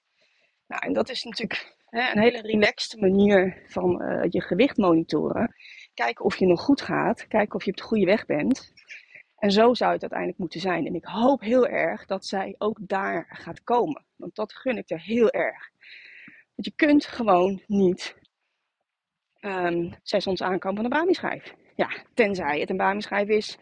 Nou, 0.67 0.87
en 0.87 0.93
dat 0.93 1.09
is 1.09 1.23
natuurlijk 1.23 1.77
een 1.95 2.23
hele 2.23 2.41
relaxed 2.41 3.01
manier 3.01 3.63
van 3.67 4.03
uh, 4.03 4.23
je 4.29 4.41
gewicht 4.41 4.77
monitoren. 4.77 5.55
Kijken 5.95 6.25
of 6.25 6.37
je 6.37 6.47
nog 6.47 6.61
goed 6.61 6.81
gaat, 6.81 7.27
kijken 7.27 7.55
of 7.55 7.65
je 7.65 7.71
op 7.71 7.77
de 7.77 7.83
goede 7.83 8.05
weg 8.05 8.27
bent. 8.27 8.73
En 9.37 9.51
zo 9.51 9.75
zou 9.75 9.93
het 9.93 10.01
uiteindelijk 10.01 10.39
moeten 10.39 10.61
zijn. 10.61 10.87
En 10.87 10.95
ik 10.95 11.05
hoop 11.05 11.41
heel 11.41 11.67
erg 11.67 12.07
dat 12.07 12.27
zij 12.27 12.55
ook 12.59 12.79
daar 12.81 13.27
gaat 13.29 13.65
komen. 13.65 14.05
Want 14.17 14.35
dat 14.35 14.53
gun 14.53 14.77
ik 14.77 14.91
er 14.91 15.01
heel 15.01 15.31
erg. 15.31 15.71
Want 16.55 16.67
je 16.67 16.73
kunt 16.77 17.05
gewoon 17.05 17.63
niet 17.67 18.17
um, 19.41 19.95
zes 20.03 20.27
ons 20.27 20.43
aankomen 20.43 20.75
van 20.75 20.85
de 20.85 20.91
Brahmi-schijf. 20.91 21.55
Ja, 21.77 21.89
tenzij 22.15 22.61
het 22.61 22.71
een 22.71 22.77
Bami-schijf 22.77 23.29
is 23.29 23.59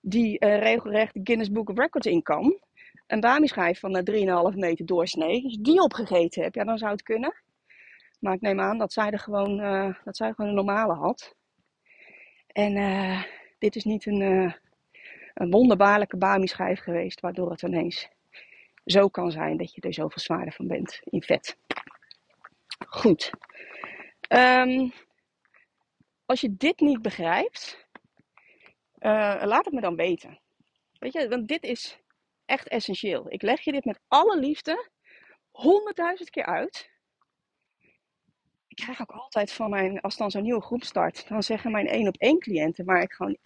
die 0.00 0.44
uh, 0.44 0.58
regelrecht 0.58 1.18
Guinness 1.22 1.50
Book 1.50 1.68
of 1.68 1.78
Records 1.78 2.06
in 2.06 2.22
kan. 2.22 2.58
Een 3.06 3.20
Bami-schijf 3.20 3.80
van 3.80 3.96
uh, 3.96 4.50
3,5 4.52 4.56
meter 4.56 4.86
doorsnee. 4.86 5.44
Als 5.44 5.52
je 5.52 5.60
die 5.60 5.82
opgegeten 5.82 6.42
hebt, 6.42 6.54
ja, 6.54 6.64
dan 6.64 6.78
zou 6.78 6.90
het 6.90 7.02
kunnen. 7.02 7.34
Maar 8.20 8.34
ik 8.34 8.40
neem 8.40 8.60
aan 8.60 8.78
dat 8.78 8.92
zij, 8.92 9.10
er 9.10 9.18
gewoon, 9.18 9.60
uh, 9.60 9.94
dat 10.04 10.16
zij 10.16 10.32
gewoon 10.32 10.50
een 10.50 10.56
normale 10.56 10.94
had. 10.94 11.34
En 12.46 12.76
uh, 12.76 13.22
dit 13.58 13.76
is 13.76 13.84
niet 13.84 14.06
een, 14.06 14.20
uh, 14.20 14.52
een 15.34 15.50
wonderbaarlijke 15.50 16.16
Bami-schijf 16.16 16.80
geweest, 16.80 17.20
waardoor 17.20 17.50
het 17.50 17.62
ineens 17.62 18.08
zo 18.84 19.08
kan 19.08 19.30
zijn 19.30 19.56
dat 19.56 19.74
je 19.74 19.80
er 19.80 19.94
zoveel 19.94 20.22
zwaarder 20.22 20.52
van 20.52 20.66
bent 20.66 21.00
in 21.04 21.22
vet. 21.22 21.56
Goed. 22.86 23.30
Um, 24.28 24.92
als 26.26 26.40
je 26.40 26.56
dit 26.56 26.80
niet 26.80 27.02
begrijpt, 27.02 27.86
laat 29.40 29.64
het 29.64 29.74
me 29.74 29.80
dan 29.80 29.96
weten. 29.96 30.38
Weet 30.98 31.12
je, 31.12 31.28
want 31.28 31.48
dit 31.48 31.62
is 31.62 32.00
echt 32.44 32.68
essentieel. 32.68 33.32
Ik 33.32 33.42
leg 33.42 33.60
je 33.60 33.72
dit 33.72 33.84
met 33.84 34.00
alle 34.08 34.38
liefde 34.38 34.88
honderdduizend 35.50 36.30
keer 36.30 36.46
uit. 36.46 36.90
Ik 38.80 38.86
krijg 38.86 39.00
ook 39.00 39.20
altijd 39.20 39.52
van 39.52 39.70
mijn, 39.70 40.00
als 40.00 40.16
dan 40.16 40.30
zo'n 40.30 40.42
nieuwe 40.42 40.62
groep 40.62 40.84
start, 40.84 41.28
dan 41.28 41.42
zeggen 41.42 41.70
mijn 41.70 41.86
één 41.86 42.08
op 42.08 42.16
één 42.16 42.38
cliënten 42.38 42.84
waar 42.84 43.02
ik 43.02 43.12
gewoon 43.12 43.36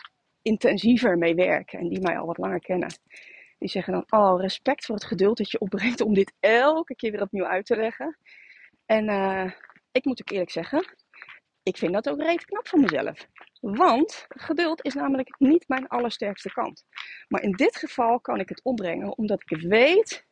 intensiever 0.43 1.19
mee 1.19 1.35
werk 1.35 1.73
en 1.73 1.89
die 1.89 2.01
mij 2.01 2.19
al 2.19 2.27
wat 2.27 2.39
langer 2.39 2.61
kennen. 2.61 2.93
Die 3.59 3.69
zeggen 3.69 3.93
dan, 3.93 4.05
oh, 4.09 4.41
respect 4.41 4.85
voor 4.85 4.95
het 4.95 5.05
geduld 5.05 5.37
dat 5.37 5.51
je 5.51 5.59
opbrengt 5.59 6.01
om 6.01 6.15
dit 6.15 6.33
elke 6.41 6.95
keer 6.95 7.11
weer 7.11 7.23
opnieuw 7.23 7.47
uit 7.47 7.67
te 7.67 7.77
leggen. 7.77 8.19
En 8.87 9.11
uh, 9.11 9.51
ik 9.93 10.05
moet 10.05 10.21
ook 10.21 10.31
eerlijk 10.31 10.51
zeggen, 10.51 10.97
ik 11.63 11.77
vind 11.77 11.93
dat 11.93 12.09
ook 12.09 12.21
reet 12.21 12.45
knap 12.45 12.69
van 12.69 12.81
mezelf. 12.81 13.27
Want 13.61 14.27
geduld 14.29 14.85
is 14.85 14.95
namelijk 14.95 15.35
niet 15.39 15.69
mijn 15.69 15.89
allersterkste 15.89 16.53
kant. 16.53 16.85
Maar 17.29 17.43
in 17.43 17.53
dit 17.53 17.77
geval 17.77 18.21
kan 18.21 18.41
ik 18.41 18.49
het 18.49 18.65
opbrengen 18.65 19.19
omdat 19.19 19.43
ik 19.47 19.61
weet 19.61 20.27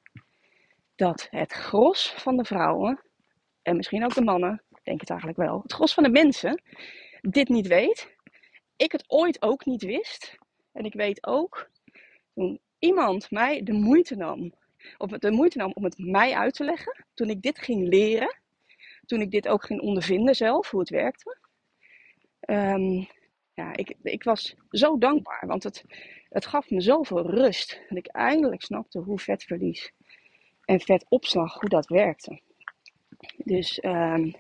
dat 0.94 1.26
het 1.30 1.52
gros 1.52 2.14
van 2.16 2.36
de 2.36 2.44
vrouwen, 2.44 3.02
en 3.62 3.76
misschien 3.76 4.04
ook 4.04 4.14
de 4.14 4.24
mannen, 4.24 4.62
denk 4.82 5.00
het 5.00 5.10
eigenlijk 5.10 5.38
wel, 5.38 5.60
het 5.62 5.72
gros 5.72 5.94
van 5.94 6.02
de 6.02 6.10
mensen 6.10 6.62
dit 7.20 7.48
niet 7.48 7.66
weet. 7.66 8.16
Ik 8.76 8.92
het 8.92 9.04
ooit 9.06 9.42
ook 9.42 9.64
niet 9.64 9.82
wist. 9.82 10.36
En 10.72 10.84
ik 10.84 10.94
weet 10.94 11.26
ook, 11.26 11.70
toen 12.34 12.60
iemand 12.78 13.30
mij 13.30 13.62
de 13.62 13.72
moeite 13.72 14.16
nam, 14.16 14.52
of 14.98 15.10
de 15.10 15.30
moeite 15.30 15.58
nam 15.58 15.72
om 15.74 15.84
het 15.84 15.98
mij 15.98 16.34
uit 16.34 16.54
te 16.54 16.64
leggen, 16.64 17.04
toen 17.14 17.30
ik 17.30 17.42
dit 17.42 17.58
ging 17.58 17.88
leren, 17.88 18.36
toen 19.06 19.20
ik 19.20 19.30
dit 19.30 19.48
ook 19.48 19.64
ging 19.64 19.80
ondervinden 19.80 20.34
zelf, 20.34 20.70
hoe 20.70 20.80
het 20.80 20.90
werkte. 20.90 21.38
Um, 22.46 23.08
ja, 23.54 23.76
ik, 23.76 23.94
ik 24.02 24.22
was 24.22 24.54
zo 24.70 24.98
dankbaar, 24.98 25.46
want 25.46 25.62
het, 25.62 25.84
het 26.28 26.46
gaf 26.46 26.70
me 26.70 26.80
zoveel 26.80 27.30
rust. 27.30 27.80
Dat 27.88 27.98
ik 27.98 28.06
eindelijk 28.06 28.62
snapte 28.62 28.98
hoe 28.98 29.18
vetverlies 29.18 29.92
en 30.64 30.80
vetopslag, 30.80 31.60
hoe 31.60 31.68
dat 31.68 31.86
werkte. 31.86 32.40
Dus 33.36 33.84
um, 33.84 34.34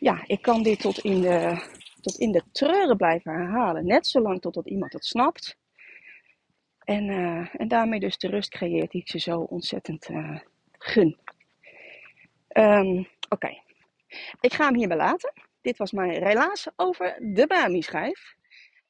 ja, 0.00 0.22
ik 0.26 0.42
kan 0.42 0.62
dit 0.62 0.80
tot 0.80 0.98
in, 0.98 1.20
de, 1.20 1.62
tot 2.00 2.18
in 2.18 2.32
de 2.32 2.42
treuren 2.52 2.96
blijven 2.96 3.32
herhalen. 3.32 3.86
Net 3.86 4.06
zolang 4.06 4.40
totdat 4.40 4.66
iemand 4.66 4.92
het 4.92 5.04
snapt. 5.04 5.58
En, 6.84 7.08
uh, 7.08 7.48
en 7.52 7.68
daarmee 7.68 8.00
dus 8.00 8.18
de 8.18 8.28
rust 8.28 8.50
creëert 8.50 8.90
die 8.90 9.00
ik 9.00 9.08
ze 9.08 9.18
zo 9.18 9.40
ontzettend 9.40 10.08
uh, 10.08 10.40
gun. 10.78 11.18
Um, 12.52 13.08
Oké, 13.28 13.62
ik 14.40 14.52
ga 14.52 14.64
hem 14.64 14.74
hierbij 14.74 14.96
laten. 14.96 15.32
Dit 15.60 15.78
was 15.78 15.92
mijn 15.92 16.18
relaas 16.18 16.68
over 16.76 17.16
de 17.20 17.46
Bami-schijf. 17.46 18.34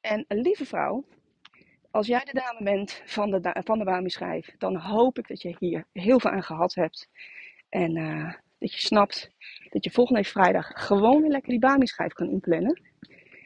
En 0.00 0.24
lieve 0.28 0.66
vrouw, 0.66 1.04
als 1.90 2.06
jij 2.06 2.24
de 2.24 2.32
dame 2.32 2.62
bent 2.62 3.02
van 3.04 3.30
de, 3.30 3.56
van 3.64 3.78
de 3.78 3.84
Bami-schijf, 3.84 4.54
dan 4.58 4.76
hoop 4.76 5.18
ik 5.18 5.28
dat 5.28 5.42
je 5.42 5.56
hier 5.58 5.86
heel 5.92 6.20
veel 6.20 6.30
aan 6.30 6.42
gehad 6.42 6.74
hebt. 6.74 7.08
En 7.68 7.96
uh, 7.96 8.34
dat 8.60 8.72
je 8.72 8.80
snapt 8.80 9.30
dat 9.70 9.84
je 9.84 9.90
volgende 9.90 10.24
vrijdag 10.24 10.70
gewoon 10.74 11.20
weer 11.20 11.30
lekker 11.30 11.50
die 11.50 11.58
Bami-schijf 11.58 12.12
kan 12.12 12.30
inplannen. 12.30 12.82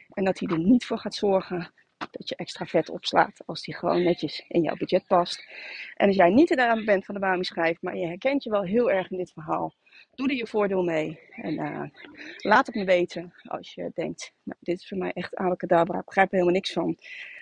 En 0.09 0.23
dat 0.23 0.39
hij 0.39 0.49
er 0.49 0.59
niet 0.59 0.85
voor 0.85 0.97
gaat 0.97 1.15
zorgen 1.15 1.73
dat 1.97 2.29
je 2.29 2.35
extra 2.35 2.65
vet 2.65 2.89
opslaat 2.89 3.41
als 3.45 3.61
die 3.61 3.75
gewoon 3.75 4.03
netjes 4.03 4.45
in 4.47 4.61
jouw 4.61 4.75
budget 4.75 5.07
past. 5.07 5.45
En 5.93 6.07
als 6.07 6.15
jij 6.15 6.29
niet 6.29 6.47
de 6.47 6.55
dame 6.55 6.83
bent 6.83 7.05
van 7.05 7.13
de 7.15 7.21
Bami-schijf, 7.21 7.81
maar 7.81 7.97
je 7.97 8.05
herkent 8.05 8.43
je 8.43 8.49
wel 8.49 8.63
heel 8.63 8.91
erg 8.91 9.11
in 9.11 9.17
dit 9.17 9.31
verhaal, 9.31 9.73
doe 10.15 10.27
er 10.27 10.35
je 10.35 10.47
voordeel 10.47 10.83
mee. 10.83 11.19
En 11.31 11.53
uh, 11.53 11.83
laat 12.37 12.65
het 12.65 12.75
me 12.75 12.85
weten 12.85 13.33
als 13.43 13.73
je 13.73 13.91
denkt, 13.93 14.33
nou, 14.43 14.57
dit 14.61 14.79
is 14.79 14.87
voor 14.87 14.97
mij 14.97 15.11
echt 15.11 15.35
abacadabra, 15.35 15.99
ik 15.99 16.05
begrijp 16.05 16.27
er 16.27 16.33
helemaal 16.33 16.55
niks 16.55 16.73
van. 16.73 16.97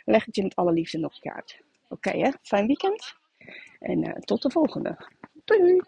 Leg 0.05 0.25
het 0.25 0.35
je 0.35 0.43
met 0.43 0.55
alle 0.55 0.73
liefde 0.73 0.97
nog 0.97 1.13
een 1.13 1.21
keer 1.21 1.33
uit. 1.33 1.59
Oké 1.89 2.09
hè, 2.09 2.29
fijn 2.41 2.67
weekend. 2.67 3.15
En 3.79 4.07
uh, 4.07 4.13
tot 4.13 4.41
de 4.41 4.49
volgende. 4.49 4.97
Doei! 5.45 5.81